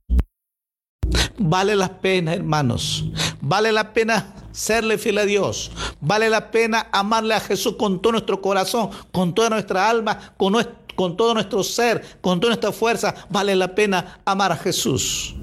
Vale 1.38 1.76
la 1.76 2.00
pena, 2.00 2.34
hermanos. 2.34 3.06
Vale 3.42 3.72
la 3.72 3.94
pena 3.94 4.34
serle 4.52 4.98
fiel 4.98 5.18
a 5.18 5.26
Dios. 5.26 5.72
Vale 6.00 6.30
la 6.30 6.52
pena 6.52 6.88
amarle 6.92 7.34
a 7.34 7.40
Jesús 7.40 7.76
con 7.78 8.02
todo 8.02 8.14
nuestro 8.14 8.42
corazón, 8.42 8.90
con 9.12 9.34
toda 9.34 9.50
nuestra 9.50 9.90
alma, 9.90 10.34
con 10.38 10.56
con 10.96 11.18
todo 11.18 11.34
nuestro 11.34 11.64
ser, 11.64 12.20
con 12.22 12.40
toda 12.40 12.52
nuestra 12.52 12.72
fuerza, 12.72 13.16
vale 13.30 13.56
la 13.56 13.74
pena 13.74 14.20
amar 14.26 14.52
a 14.52 14.58
Jesús. 14.58 15.36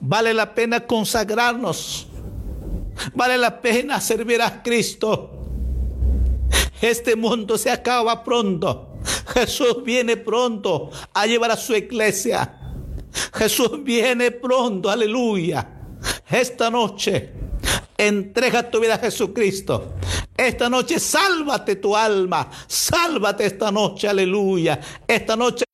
Vale 0.00 0.32
la 0.34 0.54
pena 0.54 0.86
consagrarnos. 0.86 2.06
Vale 3.14 3.36
la 3.36 3.60
pena 3.60 4.00
servir 4.00 4.40
a 4.40 4.62
Cristo. 4.62 5.30
Este 6.80 7.16
mundo 7.16 7.58
se 7.58 7.70
acaba 7.70 8.22
pronto. 8.22 8.98
Jesús 9.34 9.82
viene 9.84 10.16
pronto 10.16 10.90
a 11.12 11.26
llevar 11.26 11.50
a 11.50 11.56
su 11.56 11.74
iglesia. 11.74 12.60
Jesús 13.34 13.82
viene 13.82 14.30
pronto, 14.30 14.88
aleluya. 14.88 15.68
Esta 16.30 16.70
noche 16.70 17.32
entrega 17.96 18.70
tu 18.70 18.80
vida 18.80 18.94
a 18.94 18.98
Jesucristo. 18.98 19.94
Esta 20.36 20.68
noche 20.68 20.98
sálvate 20.98 21.76
tu 21.76 21.94
alma, 21.94 22.48
sálvate 22.66 23.44
esta 23.44 23.70
noche, 23.70 24.08
aleluya. 24.08 24.78
Esta 25.06 25.36
noche 25.36 25.64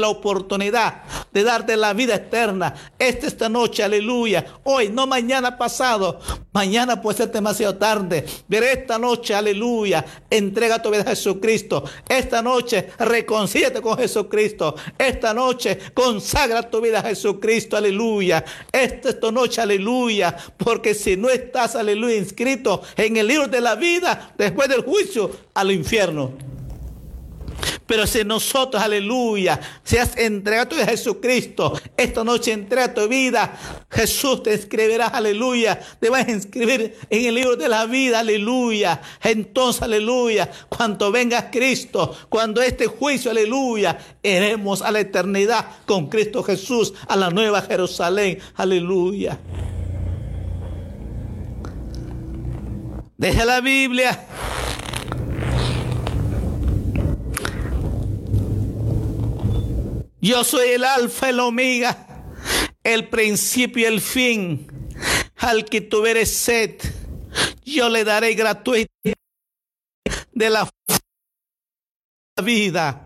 la 0.00 0.08
oportunidad 0.08 1.02
de 1.32 1.42
darte 1.42 1.76
la 1.76 1.92
vida 1.92 2.14
eterna. 2.14 2.74
Esta 2.98 3.26
esta 3.26 3.48
noche, 3.48 3.82
aleluya. 3.82 4.44
Hoy, 4.64 4.88
no 4.88 5.06
mañana 5.06 5.56
pasado. 5.56 6.20
Mañana 6.52 7.00
puede 7.00 7.18
ser 7.18 7.32
demasiado 7.32 7.76
tarde. 7.76 8.24
Pero 8.48 8.66
esta 8.66 8.98
noche, 8.98 9.34
aleluya. 9.34 10.04
Entrega 10.28 10.82
tu 10.82 10.90
vida 10.90 11.00
a 11.00 11.06
Jesucristo. 11.06 11.84
Esta 12.08 12.42
noche, 12.42 12.90
reconcíliate 12.98 13.80
con 13.80 13.96
Jesucristo. 13.96 14.74
Esta 14.98 15.32
noche, 15.32 15.78
consagra 15.94 16.68
tu 16.68 16.80
vida 16.80 17.00
a 17.00 17.02
Jesucristo. 17.02 17.76
Aleluya. 17.76 18.44
Esta 18.70 19.08
esta 19.10 19.32
noche, 19.32 19.60
aleluya. 19.60 20.36
Porque 20.56 20.94
si 20.94 21.16
no 21.16 21.30
estás, 21.30 21.74
aleluya, 21.76 22.16
inscrito 22.16 22.82
en 22.96 23.16
el 23.16 23.26
libro 23.26 23.48
de 23.48 23.60
la 23.60 23.74
vida, 23.74 24.32
después 24.36 24.68
del 24.68 24.82
juicio, 24.82 25.30
al 25.54 25.70
infierno. 25.70 26.51
Pero 27.92 28.06
si 28.06 28.24
nosotros, 28.24 28.82
aleluya, 28.82 29.60
si 29.84 29.98
has 29.98 30.16
entregado 30.16 30.80
a 30.80 30.86
Jesucristo, 30.86 31.78
esta 31.94 32.24
noche 32.24 32.50
entrega 32.50 32.94
tu 32.94 33.06
vida, 33.06 33.54
Jesús 33.90 34.42
te 34.42 34.54
escribirá, 34.54 35.08
aleluya, 35.08 35.78
te 36.00 36.08
vas 36.08 36.26
a 36.26 36.30
inscribir 36.30 36.96
en 37.10 37.26
el 37.26 37.34
libro 37.34 37.54
de 37.54 37.68
la 37.68 37.84
vida, 37.84 38.20
aleluya. 38.20 39.02
Entonces, 39.22 39.82
aleluya, 39.82 40.50
cuando 40.70 41.12
venga 41.12 41.50
Cristo, 41.50 42.16
cuando 42.30 42.62
este 42.62 42.86
juicio, 42.86 43.30
aleluya, 43.30 43.98
iremos 44.22 44.80
a 44.80 44.90
la 44.90 45.00
eternidad 45.00 45.66
con 45.84 46.08
Cristo 46.08 46.42
Jesús, 46.42 46.94
a 47.06 47.14
la 47.14 47.28
nueva 47.28 47.60
Jerusalén, 47.60 48.38
aleluya. 48.54 49.38
Deja 53.18 53.44
la 53.44 53.60
Biblia. 53.60 54.18
Yo 60.22 60.44
soy 60.44 60.68
el 60.68 60.84
alfa 60.84 61.26
y 61.26 61.30
el 61.30 61.40
omega, 61.40 62.06
el 62.84 63.08
principio 63.08 63.82
y 63.82 63.92
el 63.92 64.00
fin. 64.00 64.68
Al 65.38 65.64
que 65.64 65.80
tuviere 65.80 66.26
sed, 66.26 66.76
yo 67.64 67.88
le 67.88 68.04
daré 68.04 68.34
gratuito 68.34 68.92
de 70.32 70.50
la 70.50 70.70
vida. 72.40 73.04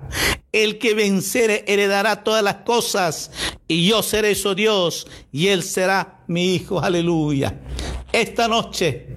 El 0.52 0.78
que 0.78 0.92
vencere 0.92 1.64
heredará 1.66 2.22
todas 2.22 2.42
las 2.42 2.56
cosas 2.56 3.30
y 3.66 3.88
yo 3.88 4.02
seré 4.02 4.34
su 4.34 4.54
Dios 4.54 5.06
y 5.32 5.48
él 5.48 5.62
será 5.62 6.22
mi 6.26 6.54
hijo. 6.54 6.80
Aleluya. 6.80 7.58
Esta 8.12 8.46
noche 8.46 9.16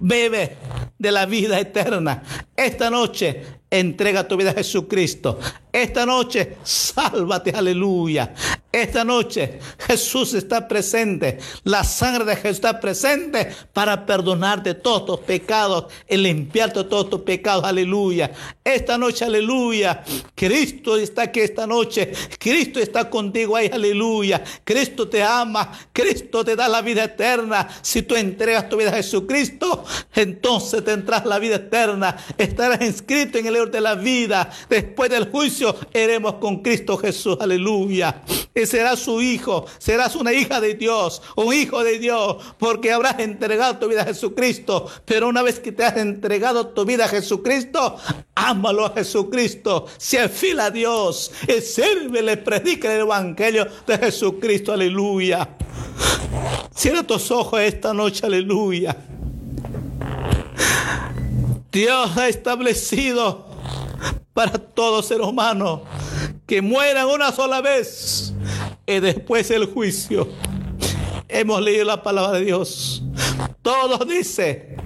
bebe 0.00 0.56
de 0.98 1.12
la 1.12 1.26
vida 1.26 1.60
eterna. 1.60 2.24
Esta 2.56 2.90
noche 2.90 3.58
Entrega 3.70 4.26
tu 4.26 4.36
vida 4.36 4.50
a 4.50 4.54
Jesucristo. 4.54 5.38
Esta 5.72 6.06
noche, 6.06 6.56
sálvate, 6.62 7.50
aleluya. 7.50 8.32
Esta 8.70 9.02
noche 9.02 9.58
Jesús 9.86 10.34
está 10.34 10.68
presente. 10.68 11.38
La 11.64 11.84
sangre 11.84 12.24
de 12.24 12.36
Jesús 12.36 12.56
está 12.56 12.80
presente 12.80 13.50
para 13.72 14.04
perdonarte 14.06 14.74
todos 14.74 15.06
tus 15.06 15.20
pecados 15.20 15.86
y 16.08 16.16
limpiarte 16.16 16.84
todos 16.84 17.10
tus 17.10 17.20
pecados. 17.22 17.64
Aleluya. 17.64 18.30
Esta 18.62 18.96
noche, 18.96 19.24
aleluya. 19.24 20.04
Cristo 20.34 20.96
está 20.96 21.22
aquí 21.22 21.40
esta 21.40 21.66
noche. 21.66 22.12
Cristo 22.38 22.78
está 22.78 23.08
contigo 23.08 23.56
ahí. 23.56 23.70
Aleluya. 23.72 24.42
Cristo 24.64 25.08
te 25.08 25.22
ama. 25.22 25.72
Cristo 25.92 26.44
te 26.44 26.54
da 26.54 26.68
la 26.68 26.82
vida 26.82 27.04
eterna. 27.04 27.68
Si 27.82 28.02
tú 28.02 28.16
entregas 28.16 28.68
tu 28.68 28.76
vida 28.76 28.90
a 28.90 28.96
Jesucristo, 28.96 29.84
entonces 30.14 30.84
tendrás 30.84 31.24
la 31.26 31.38
vida 31.38 31.56
eterna. 31.56 32.16
Estarás 32.36 32.80
inscrito 32.82 33.38
en 33.38 33.46
el 33.46 33.70
de 33.70 33.80
la 33.80 33.96
vida 33.96 34.50
después 34.68 35.10
del 35.10 35.30
juicio 35.30 35.57
juicio 35.58 35.76
iremos 35.94 36.34
con 36.34 36.62
Cristo 36.62 36.96
Jesús, 36.96 37.36
aleluya. 37.40 38.22
Y 38.54 38.66
serás 38.66 39.00
su 39.00 39.20
hijo, 39.20 39.66
serás 39.78 40.16
una 40.16 40.32
hija 40.32 40.60
de 40.60 40.74
Dios, 40.74 41.22
un 41.36 41.52
hijo 41.52 41.82
de 41.82 41.98
Dios, 41.98 42.36
porque 42.58 42.92
habrás 42.92 43.18
entregado 43.18 43.78
tu 43.78 43.88
vida 43.88 44.02
a 44.02 44.06
Jesucristo. 44.06 44.86
Pero 45.04 45.28
una 45.28 45.42
vez 45.42 45.60
que 45.60 45.72
te 45.72 45.84
has 45.84 45.96
entregado 45.96 46.68
tu 46.68 46.84
vida 46.84 47.04
a 47.04 47.08
Jesucristo, 47.08 47.96
ámalo 48.34 48.86
a 48.86 48.90
Jesucristo, 48.90 49.86
se 49.96 50.28
fila 50.28 50.66
a 50.66 50.70
Dios, 50.70 51.32
y 51.46 51.60
sírvele, 51.60 52.36
predica 52.36 52.92
el 52.92 53.00
Evangelio 53.00 53.66
de 53.86 53.98
Jesucristo, 53.98 54.72
aleluya. 54.72 55.48
Cierra 56.74 57.02
tus 57.02 57.30
ojos 57.30 57.60
esta 57.60 57.92
noche, 57.92 58.24
aleluya. 58.24 58.96
Dios 61.70 62.16
ha 62.16 62.28
establecido 62.28 63.47
para 64.38 64.56
todo 64.56 65.02
ser 65.02 65.20
humano 65.20 65.82
que 66.46 66.62
mueran 66.62 67.08
una 67.08 67.32
sola 67.32 67.60
vez 67.60 68.32
y 68.86 69.00
después 69.00 69.50
el 69.50 69.66
juicio. 69.66 70.28
Hemos 71.26 71.60
leído 71.60 71.84
la 71.84 72.04
palabra 72.04 72.38
de 72.38 72.44
Dios. 72.44 73.02
Todos 73.62 74.06
dice, 74.06 74.76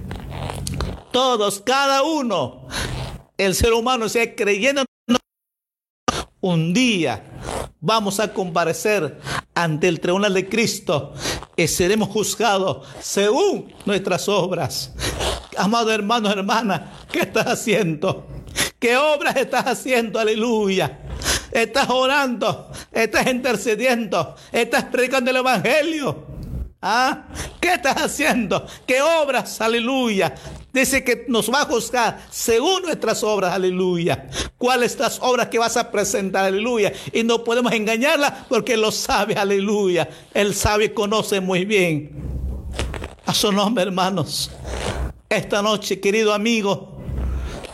todos, 1.11 1.61
cada 1.61 2.01
uno, 2.01 2.67
el 3.37 3.53
ser 3.53 3.73
humano 3.73 4.09
sea 4.09 4.35
creyendo 4.35 4.85
un 6.41 6.73
día 6.73 7.23
vamos 7.79 8.19
a 8.19 8.33
comparecer 8.33 9.19
ante 9.53 9.87
el 9.87 9.99
tribunal 9.99 10.33
de 10.33 10.49
Cristo 10.49 11.13
y 11.55 11.67
seremos 11.67 12.09
juzgados 12.09 12.87
según 13.01 13.71
nuestras 13.85 14.27
obras. 14.27 14.95
Amado 15.55 15.91
hermano, 15.91 16.31
hermana, 16.31 16.91
¿qué 17.11 17.19
estás 17.19 17.45
haciendo? 17.45 18.33
¿Qué 18.83 18.97
obras 18.97 19.37
estás 19.37 19.65
haciendo? 19.65 20.19
Aleluya. 20.19 20.99
Estás 21.53 21.89
orando, 21.89 22.69
estás 22.91 23.27
intercediendo, 23.27 24.35
estás 24.51 24.83
predicando 24.83 25.31
el 25.31 25.37
Evangelio. 25.37 26.25
¿Ah? 26.81 27.23
¿Qué 27.61 27.75
estás 27.75 27.95
haciendo? 27.95 28.67
¿Qué 28.85 29.01
obras? 29.01 29.61
Aleluya. 29.61 30.35
Dice 30.73 31.01
que 31.01 31.23
nos 31.29 31.49
va 31.49 31.61
a 31.61 31.65
juzgar 31.65 32.25
según 32.29 32.81
nuestras 32.81 33.23
obras, 33.23 33.53
aleluya. 33.53 34.27
¿Cuáles 34.57 34.99
las 34.99 35.17
obras 35.21 35.47
que 35.47 35.59
vas 35.59 35.77
a 35.77 35.89
presentar, 35.89 36.43
aleluya? 36.43 36.91
Y 37.13 37.23
no 37.23 37.41
podemos 37.45 37.71
engañarla 37.71 38.47
porque 38.49 38.75
lo 38.75 38.91
sabe, 38.91 39.35
aleluya. 39.35 40.09
Él 40.33 40.53
sabe 40.53 40.85
y 40.85 40.89
conoce 40.89 41.39
muy 41.39 41.63
bien. 41.63 42.11
A 43.25 43.33
su 43.33 43.49
nombre, 43.49 43.85
hermanos. 43.85 44.51
Esta 45.29 45.61
noche, 45.61 46.01
querido 46.01 46.33
amigo, 46.33 46.93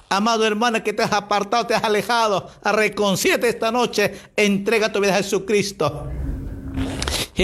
amado 0.09 0.45
hermano 0.45 0.83
que 0.83 0.93
te 0.93 1.03
has 1.03 1.13
apartado, 1.13 1.67
te 1.67 1.75
has 1.75 1.83
alejado, 1.83 2.49
reconcíate 2.63 3.47
esta 3.47 3.71
noche, 3.71 4.13
entrega 4.35 4.91
tu 4.91 4.99
vida 4.99 5.13
a 5.13 5.17
Jesucristo 5.17 6.09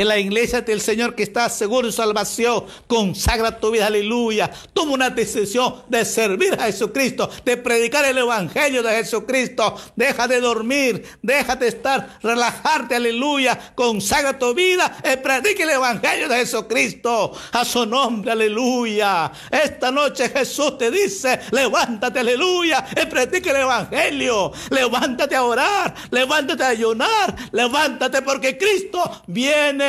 en 0.01 0.09
la 0.09 0.17
iglesia 0.17 0.61
del 0.61 0.81
Señor 0.81 1.15
que 1.15 1.23
está 1.23 1.49
seguro 1.49 1.87
de 1.87 1.93
salvación, 1.93 2.65
consagra 2.85 3.59
tu 3.59 3.71
vida, 3.71 3.87
aleluya. 3.87 4.51
Toma 4.73 4.91
una 4.93 5.09
decisión 5.09 5.83
de 5.87 6.03
servir 6.03 6.53
a 6.59 6.65
Jesucristo, 6.65 7.29
de 7.45 7.55
predicar 7.55 8.03
el 8.03 8.17
Evangelio 8.17 8.83
de 8.83 8.91
Jesucristo. 8.95 9.75
Deja 9.95 10.27
de 10.27 10.41
dormir, 10.41 11.05
deja 11.21 11.55
de 11.55 11.69
estar, 11.69 12.19
relajarte, 12.21 12.95
aleluya. 12.95 13.73
Consagra 13.73 14.37
tu 14.37 14.53
vida 14.53 14.97
y 15.01 15.15
predica 15.17 15.63
el 15.63 15.69
Evangelio 15.69 16.27
de 16.27 16.37
Jesucristo. 16.37 17.31
A 17.53 17.63
su 17.63 17.85
nombre, 17.85 18.31
aleluya. 18.31 19.31
Esta 19.49 19.91
noche 19.91 20.27
Jesús 20.29 20.77
te 20.77 20.91
dice, 20.91 21.39
levántate, 21.51 22.19
aleluya, 22.19 22.85
y 23.01 23.05
predica 23.05 23.51
el 23.51 23.57
Evangelio. 23.57 24.51
Levántate 24.71 25.35
a 25.35 25.43
orar, 25.43 25.95
levántate 26.11 26.63
a 26.63 26.69
ayunar, 26.69 27.35
levántate 27.53 28.21
porque 28.21 28.57
Cristo 28.57 29.23
viene 29.27 29.84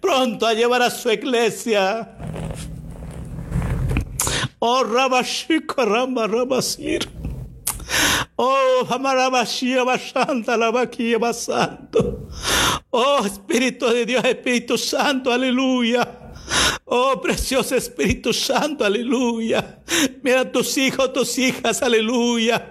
pronto 0.00 0.46
a 0.46 0.54
llevar 0.54 0.82
a 0.82 0.90
su 0.90 1.10
iglesia. 1.10 2.16
Oh, 4.58 4.84
Rabashiko, 4.84 5.84
Rama, 5.84 6.26
Rabasir. 6.26 7.08
Oh, 8.36 8.86
Amarabashia, 8.88 9.84
Bashanta, 9.84 10.56
Labaquia, 10.56 11.32
Santo. 11.32 12.28
Oh, 12.90 13.24
Espíritu 13.24 13.86
de 13.88 14.06
Dios, 14.06 14.24
Espíritu 14.24 14.78
Santo, 14.78 15.30
aleluya. 15.32 16.06
Oh, 16.84 17.20
precioso 17.20 17.74
Espíritu 17.74 18.32
Santo, 18.32 18.84
aleluya. 18.84 19.80
Mira 20.22 20.50
tus 20.50 20.76
hijos, 20.76 21.12
tus 21.12 21.38
hijas, 21.38 21.82
aleluya. 21.82 22.70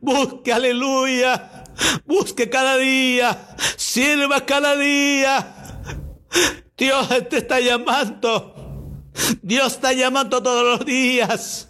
Busque, 0.00 0.52
aleluya. 0.52 1.64
Busque 2.06 2.48
cada 2.48 2.76
día. 2.76 3.56
Sirva 3.76 4.44
cada 4.46 4.76
día. 4.76 5.63
Dios 6.76 7.08
te 7.28 7.38
está 7.38 7.60
llamando. 7.60 8.54
Dios 9.42 9.74
está 9.74 9.92
llamando 9.92 10.42
todos 10.42 10.78
los 10.78 10.86
días 10.86 11.68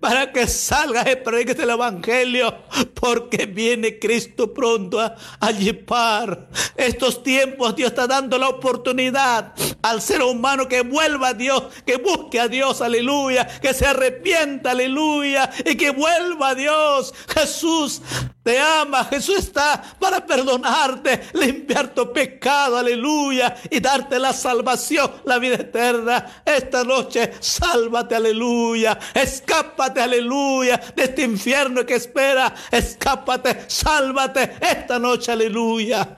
para 0.00 0.32
que 0.32 0.46
salgas 0.46 1.06
y 1.10 1.16
prediques 1.16 1.58
el 1.58 1.70
Evangelio, 1.70 2.54
porque 2.94 3.46
viene 3.46 3.98
Cristo 3.98 4.52
pronto 4.52 5.00
a, 5.00 5.16
a 5.40 5.50
llevar. 5.50 6.48
Estos 6.76 7.22
tiempos 7.22 7.74
Dios 7.76 7.90
está 7.90 8.06
dando 8.06 8.38
la 8.38 8.48
oportunidad 8.48 9.54
al 9.82 10.00
ser 10.02 10.22
humano 10.22 10.68
que 10.68 10.82
vuelva 10.82 11.28
a 11.28 11.34
Dios, 11.34 11.64
que 11.86 11.96
busque 11.96 12.40
a 12.40 12.48
Dios, 12.48 12.80
aleluya, 12.80 13.46
que 13.60 13.74
se 13.74 13.86
arrepienta, 13.86 14.72
aleluya, 14.72 15.50
y 15.64 15.76
que 15.76 15.90
vuelva 15.90 16.50
a 16.50 16.54
Dios. 16.54 17.14
Jesús 17.28 18.02
te 18.42 18.58
ama, 18.58 19.04
Jesús 19.04 19.38
está 19.38 19.80
para 20.00 20.26
perdonarte, 20.26 21.28
limpiar 21.34 21.94
tu 21.94 22.12
pecado, 22.12 22.76
aleluya, 22.76 23.56
y 23.70 23.78
darte 23.78 24.18
la 24.18 24.32
salvación, 24.32 25.12
la 25.24 25.38
vida 25.38 25.54
eterna. 25.54 26.42
Esta 26.44 26.82
noche, 26.82 27.34
sálvate, 27.38 28.16
aleluya, 28.16 28.98
escápate, 29.14 30.00
aleluya, 30.00 30.80
de 30.96 31.04
este 31.04 31.22
infierno 31.22 31.86
que 31.86 31.94
espera, 31.94 32.52
escápate, 32.70 33.64
sálvate 33.68 34.56
esta 34.60 34.98
noche, 34.98 35.30
aleluya. 35.30 36.16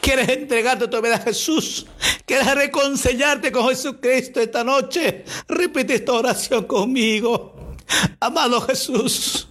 ¿Quieres 0.00 0.28
entregarte 0.28 0.88
tu 0.88 1.00
vida 1.00 1.14
a 1.14 1.20
Jesús? 1.20 1.86
¿Quieres 2.26 2.54
reconciliarte 2.54 3.52
con 3.52 3.68
Jesucristo 3.68 4.40
esta 4.40 4.64
noche? 4.64 5.24
Repite 5.48 5.94
esta 5.94 6.12
oración 6.12 6.64
conmigo. 6.64 7.53
Amado 8.20 8.60
Jesús. 8.62 9.48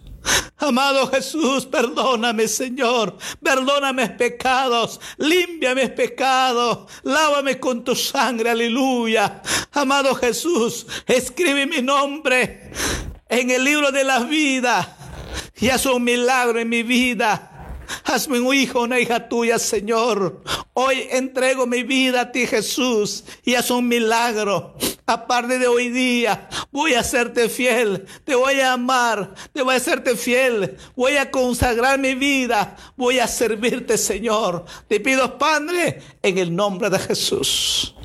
Amado 0.58 1.08
Jesús, 1.08 1.66
perdóname, 1.66 2.48
Señor. 2.48 3.18
Perdóname 3.42 4.08
mis 4.08 4.12
pecados. 4.18 5.00
Limpia 5.18 5.76
mis 5.76 5.90
pecados. 5.90 6.90
Lávame 7.04 7.60
con 7.60 7.84
tu 7.84 7.96
sangre. 7.96 8.50
Aleluya. 8.50 9.42
Amado 9.74 10.16
Jesús, 10.16 10.86
escribe 11.06 11.66
mi 11.66 11.82
nombre 11.82 12.72
en 13.28 13.52
el 13.52 13.64
libro 13.64 13.92
de 13.92 14.04
la 14.04 14.20
vida. 14.20 14.98
Y 15.60 15.70
haz 15.70 15.86
un 15.86 16.04
milagro 16.04 16.60
en 16.60 16.70
mi 16.70 16.84
vida. 16.84 17.50
Hazme 18.06 18.40
un 18.40 18.56
hijo, 18.56 18.82
una 18.82 19.00
hija 19.00 19.28
tuya, 19.28 19.60
Señor. 19.60 20.42
Hoy 20.74 21.08
entrego 21.12 21.68
mi 21.68 21.84
vida 21.84 22.22
a 22.22 22.32
ti, 22.32 22.48
Jesús, 22.48 23.24
y 23.44 23.56
haz 23.56 23.70
un 23.72 23.88
milagro. 23.88 24.76
A 25.06 25.28
partir 25.28 25.60
de 25.60 25.68
hoy 25.68 25.90
día 25.90 26.48
voy 26.72 26.94
a 26.94 27.04
serte 27.04 27.50
fiel, 27.50 28.06
te 28.24 28.36
voy 28.36 28.62
a 28.62 28.74
amar, 28.74 29.34
te 29.52 29.62
voy 29.62 29.74
a 29.74 29.78
hacerte 29.78 30.16
fiel, 30.16 30.78
voy 30.96 31.18
a 31.18 31.30
consagrar 31.30 32.00
mi 32.00 32.16
vida, 32.16 32.78
voy 32.96 33.20
a 33.20 33.28
servirte, 33.28 33.98
Señor. 33.98 34.64
Te 34.88 35.02
pido, 35.02 35.38
Padre, 35.38 36.02
en 36.22 36.38
el 36.38 36.56
nombre 36.56 36.90
de 36.90 37.00
Jesús. 37.00 37.96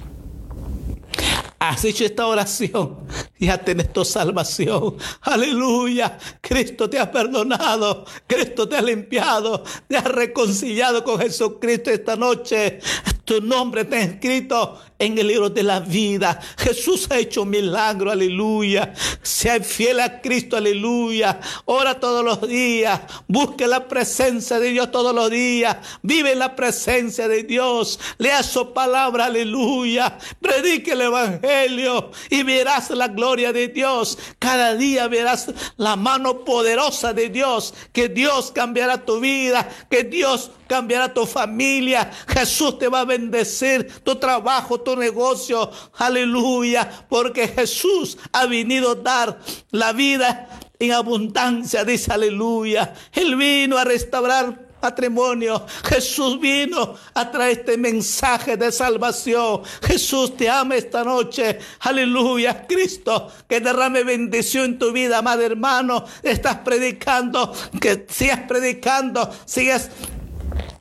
Has 1.61 1.85
hecho 1.85 2.05
esta 2.05 2.27
oración, 2.27 2.99
ya 3.47 3.59
tienes 3.59 3.93
tu 3.93 4.05
salvación. 4.05 4.97
Aleluya. 5.23 6.19
Cristo 6.41 6.91
te 6.91 6.99
ha 6.99 7.11
perdonado, 7.11 8.05
Cristo 8.27 8.69
te 8.69 8.77
ha 8.77 8.83
limpiado, 8.83 9.63
te 9.87 9.97
ha 9.97 10.03
reconciliado 10.03 11.05
con 11.05 11.21
Jesucristo 11.21 11.91
esta 11.91 12.17
noche. 12.17 12.81
Tu 13.25 13.43
nombre 13.43 13.83
está 13.83 14.01
escrito 14.01 14.81
en 14.99 15.19
el 15.19 15.27
libro 15.27 15.51
de 15.51 15.63
la 15.63 15.81
vida. 15.81 16.41
Jesús 16.57 17.07
ha 17.11 17.19
hecho 17.19 17.43
un 17.43 17.51
milagro, 17.51 18.11
aleluya. 18.11 18.95
Sea 19.21 19.61
fiel 19.61 20.01
a 20.01 20.23
Cristo, 20.23 20.57
aleluya. 20.57 21.39
Ora 21.67 22.01
todos 22.01 22.25
los 22.25 22.49
días. 22.49 23.03
Busque 23.27 23.67
la 23.67 23.87
presencia 23.87 24.59
de 24.59 24.71
Dios 24.71 24.91
todos 24.91 25.15
los 25.15 25.31
días. 25.31 25.77
Vive 26.01 26.33
en 26.33 26.39
la 26.39 26.57
presencia 26.57 27.29
de 27.29 27.43
Dios. 27.43 28.01
Lea 28.17 28.43
su 28.43 28.73
palabra, 28.73 29.27
aleluya. 29.27 30.17
Predique 30.41 30.93
el 30.93 31.03
Evangelio 31.03 32.11
y 32.31 32.43
verás 32.45 32.89
la 32.91 33.09
gloria 33.09 33.28
de 33.37 33.69
Dios. 33.69 34.19
Cada 34.39 34.75
día 34.75 35.07
verás 35.07 35.53
la 35.77 35.97
mano 35.97 36.45
poderosa 36.45 37.13
de 37.13 37.29
Dios. 37.29 37.75
Que 37.93 38.09
Dios 38.09 38.51
cambiará 38.53 39.05
tu 39.05 39.21
vida. 39.21 39.69
Que 39.91 40.05
Dios 40.05 40.51
cambiará 40.67 41.13
tu 41.13 41.27
familia. 41.27 42.11
Jesús 42.27 42.79
te 42.79 42.89
va 42.89 43.01
a 43.01 43.05
bendecir 43.05 44.03
tu 44.03 44.17
trabajo, 44.17 44.81
tu 44.81 44.97
negocio. 44.97 45.71
Aleluya. 45.99 47.07
Porque 47.09 47.49
Jesús 47.49 48.17
ha 48.33 48.47
venido 48.47 48.93
a 48.93 48.95
dar 48.95 49.39
la 49.71 49.93
vida 49.93 50.49
en 50.79 50.93
abundancia, 50.93 51.85
dice 51.85 52.13
aleluya. 52.13 52.95
Él 53.13 53.37
vino 53.37 53.77
a 53.77 53.85
restaurar 53.85 54.68
matrimonio. 54.81 55.65
Jesús 55.85 56.41
vino 56.41 56.95
a 57.15 57.31
traer 57.31 57.59
este 57.59 57.77
mensaje 57.77 58.57
de 58.57 58.73
salvación. 58.73 59.63
Jesús 59.83 60.37
te 60.37 60.49
ama 60.49 60.77
esta 60.77 61.05
noche. 61.05 61.59
Aleluya. 61.81 62.67
Cristo, 62.67 63.31
que 63.49 63.61
derrame 63.61 64.05
bendición 64.05 64.65
en 64.65 64.79
tu 64.79 64.93
vida, 64.93 65.19
amado 65.19 65.43
hermano. 65.43 66.05
Estás 66.23 66.59
predicando, 66.59 67.53
que 67.81 68.07
sigas 68.09 68.41
predicando, 68.49 69.31
sigas 69.45 69.91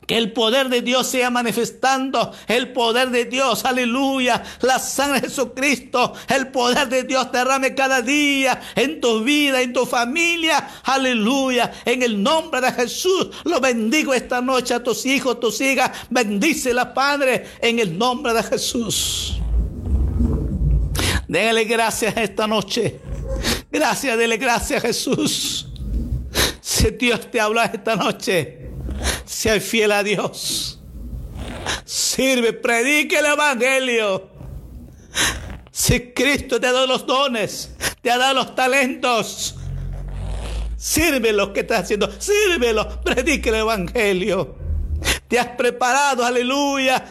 que 0.08 0.16
el 0.16 0.32
poder 0.32 0.70
de 0.70 0.80
Dios 0.80 1.06
sea 1.06 1.28
manifestando. 1.28 2.32
El 2.46 2.72
poder 2.72 3.10
de 3.10 3.26
Dios, 3.26 3.66
aleluya. 3.66 4.42
La 4.62 4.78
sangre 4.78 5.20
de 5.20 5.28
Jesucristo. 5.28 6.14
El 6.28 6.48
poder 6.48 6.88
de 6.88 7.02
Dios 7.02 7.30
derrame 7.30 7.74
cada 7.74 8.00
día 8.00 8.58
en 8.74 9.02
tu 9.02 9.22
vida, 9.22 9.60
en 9.60 9.74
tu 9.74 9.84
familia. 9.84 10.66
Aleluya. 10.84 11.70
En 11.84 12.02
el 12.02 12.22
nombre 12.22 12.62
de 12.62 12.72
Jesús. 12.72 13.28
Lo 13.44 13.60
bendigo 13.60 14.14
esta 14.14 14.40
noche 14.40 14.72
a 14.72 14.82
tus 14.82 15.04
hijos, 15.04 15.40
tus 15.40 15.60
hijas. 15.60 15.90
Bendícela, 16.08 16.94
Padre, 16.94 17.46
en 17.60 17.78
el 17.78 17.98
nombre 17.98 18.32
de 18.32 18.42
Jesús. 18.44 19.38
Dele 21.28 21.64
gracias 21.64 22.16
esta 22.16 22.46
noche. 22.46 22.98
Gracias, 23.70 24.16
dele 24.16 24.38
gracias 24.38 24.80
Jesús. 24.80 25.68
Si 26.62 26.92
Dios 26.92 27.30
te 27.30 27.38
habla 27.38 27.66
esta 27.66 27.94
noche. 27.94 28.67
Sea 29.28 29.60
fiel 29.60 29.92
a 29.92 30.02
Dios. 30.02 30.80
Sirve, 31.84 32.54
predique 32.54 33.18
el 33.18 33.26
Evangelio. 33.26 34.30
Si 35.70 36.12
Cristo 36.12 36.58
te 36.58 36.66
ha 36.66 36.72
dado 36.72 36.86
los 36.86 37.06
dones, 37.06 37.70
te 38.00 38.10
ha 38.10 38.16
dado 38.16 38.34
los 38.34 38.54
talentos, 38.54 39.54
sirve 40.76 41.32
lo 41.32 41.52
que 41.52 41.60
estás 41.60 41.82
haciendo, 41.82 42.10
sírvelo, 42.18 43.00
predique 43.02 43.50
el 43.50 43.56
Evangelio. 43.56 44.56
Te 45.28 45.38
has 45.38 45.48
preparado, 45.48 46.24
aleluya, 46.24 47.04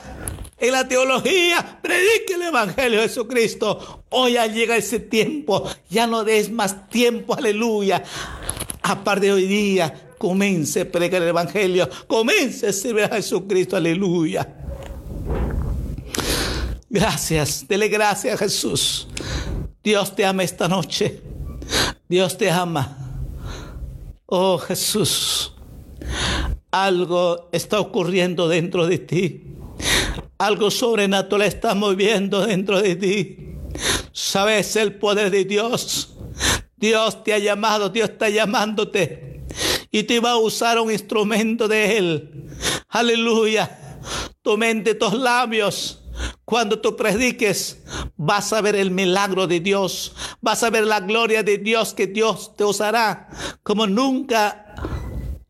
en 0.57 0.71
la 0.71 0.87
teología, 0.87 1.79
predique 1.81 2.33
el 2.33 2.41
Evangelio 2.43 2.99
de 2.99 3.07
Jesucristo. 3.07 4.03
Hoy 4.09 4.33
ya 4.33 4.47
llega 4.47 4.75
ese 4.75 4.99
tiempo, 4.99 5.69
ya 5.89 6.07
no 6.07 6.23
des 6.23 6.51
más 6.51 6.89
tiempo, 6.89 7.35
aleluya. 7.35 8.03
A 8.81 9.03
partir 9.03 9.29
de 9.29 9.33
hoy 9.33 9.47
día, 9.47 10.06
Comience 10.17 10.81
a 10.81 10.91
predicar 10.91 11.21
el 11.21 11.29
Evangelio. 11.29 11.89
Comience 12.07 12.67
a 12.67 12.73
servir 12.73 13.03
a 13.03 13.15
Jesucristo. 13.15 13.75
Aleluya. 13.75 14.47
Gracias. 16.89 17.67
Dele 17.67 17.87
gracias 17.87 18.33
a 18.33 18.37
Jesús. 18.37 19.07
Dios 19.83 20.15
te 20.15 20.25
ama 20.25 20.43
esta 20.43 20.67
noche. 20.67 21.21
Dios 22.09 22.37
te 22.37 22.49
ama. 22.49 22.97
Oh 24.25 24.57
Jesús. 24.57 25.53
Algo 26.71 27.49
está 27.51 27.79
ocurriendo 27.79 28.47
dentro 28.47 28.87
de 28.87 28.97
ti. 28.97 29.43
Algo 30.39 30.71
sobrenatural 30.71 31.47
está 31.47 31.75
moviendo 31.75 32.45
dentro 32.45 32.81
de 32.81 32.95
ti. 32.95 33.37
Sabes 34.11 34.75
el 34.75 34.95
poder 34.95 35.29
de 35.31 35.45
Dios. 35.45 36.15
Dios 36.75 37.23
te 37.23 37.33
ha 37.33 37.39
llamado, 37.39 37.89
Dios 37.89 38.09
está 38.09 38.29
llamándote 38.29 39.27
y 39.91 40.03
te 40.03 40.19
va 40.19 40.31
a 40.31 40.37
usar 40.37 40.79
un 40.79 40.91
instrumento 40.91 41.67
de 41.67 41.97
Él. 41.97 42.47
Aleluya. 42.89 43.99
Tu 44.41 44.57
mente, 44.57 44.95
tus 44.95 45.13
labios. 45.13 46.03
Cuando 46.45 46.79
tú 46.79 46.95
prediques, 46.95 47.83
vas 48.15 48.53
a 48.53 48.61
ver 48.61 48.75
el 48.75 48.91
milagro 48.91 49.47
de 49.47 49.59
Dios. 49.59 50.13
Vas 50.41 50.63
a 50.63 50.69
ver 50.69 50.85
la 50.85 51.01
gloria 51.01 51.43
de 51.43 51.57
Dios 51.57 51.93
que 51.93 52.07
Dios 52.07 52.55
te 52.55 52.63
usará 52.63 53.29
como 53.63 53.85
nunca 53.85 54.75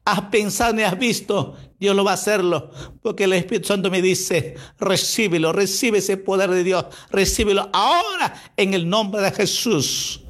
has 0.04 0.22
pensado 0.24 0.74
ni 0.74 0.84
has 0.84 0.98
visto. 0.98 1.56
Dios 1.80 1.96
lo 1.96 2.04
va 2.04 2.12
a 2.12 2.16
hacerlo. 2.16 2.72
Porque 3.02 3.26
el 3.26 3.34
Espíritu 3.34 3.68
Santo 3.68 3.92
me 3.92 4.02
dice, 4.02 4.56
recíbelo, 4.80 5.54
recibe 5.54 6.00
ese 6.00 6.18
poder 6.18 6.50
de 6.50 6.64
Dios. 6.64 6.86
Recíbelo 7.12 7.70
ahora 7.72 8.34
en 8.58 8.74
el 8.74 8.90
nombre 8.90 9.22
de 9.22 9.32
Jesús. 9.32 10.24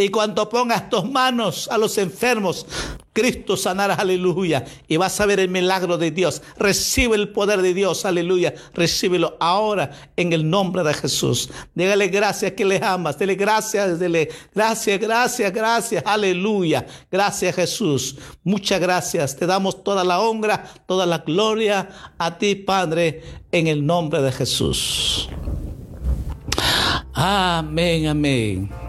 Y 0.00 0.10
cuando 0.10 0.48
pongas 0.48 0.88
tus 0.88 1.10
manos 1.10 1.68
a 1.72 1.76
los 1.76 1.98
enfermos, 1.98 2.64
Cristo 3.12 3.56
sanará, 3.56 3.94
aleluya. 3.94 4.64
Y 4.86 4.96
vas 4.96 5.20
a 5.20 5.26
ver 5.26 5.40
el 5.40 5.48
milagro 5.48 5.98
de 5.98 6.12
Dios. 6.12 6.40
Recibe 6.56 7.16
el 7.16 7.30
poder 7.30 7.62
de 7.62 7.74
Dios, 7.74 8.04
aleluya. 8.04 8.54
Recíbelo 8.74 9.36
ahora 9.40 9.90
en 10.14 10.32
el 10.32 10.48
nombre 10.48 10.84
de 10.84 10.94
Jesús. 10.94 11.50
Dígale 11.74 12.06
gracias 12.06 12.52
que 12.52 12.64
le 12.64 12.76
amas. 12.76 13.18
Dele 13.18 13.34
gracias, 13.34 13.98
dele 13.98 14.28
gracias, 14.54 15.00
gracias, 15.00 15.52
gracias, 15.52 16.04
aleluya. 16.06 16.86
Gracias 17.10 17.56
Jesús. 17.56 18.16
Muchas 18.44 18.80
gracias. 18.80 19.34
Te 19.34 19.46
damos 19.46 19.82
toda 19.82 20.04
la 20.04 20.20
honra, 20.20 20.62
toda 20.86 21.06
la 21.06 21.18
gloria 21.18 21.88
a 22.18 22.38
ti, 22.38 22.54
Padre, 22.54 23.20
en 23.50 23.66
el 23.66 23.84
nombre 23.84 24.22
de 24.22 24.30
Jesús. 24.30 25.28
Amén, 27.14 28.06
amén. 28.06 28.87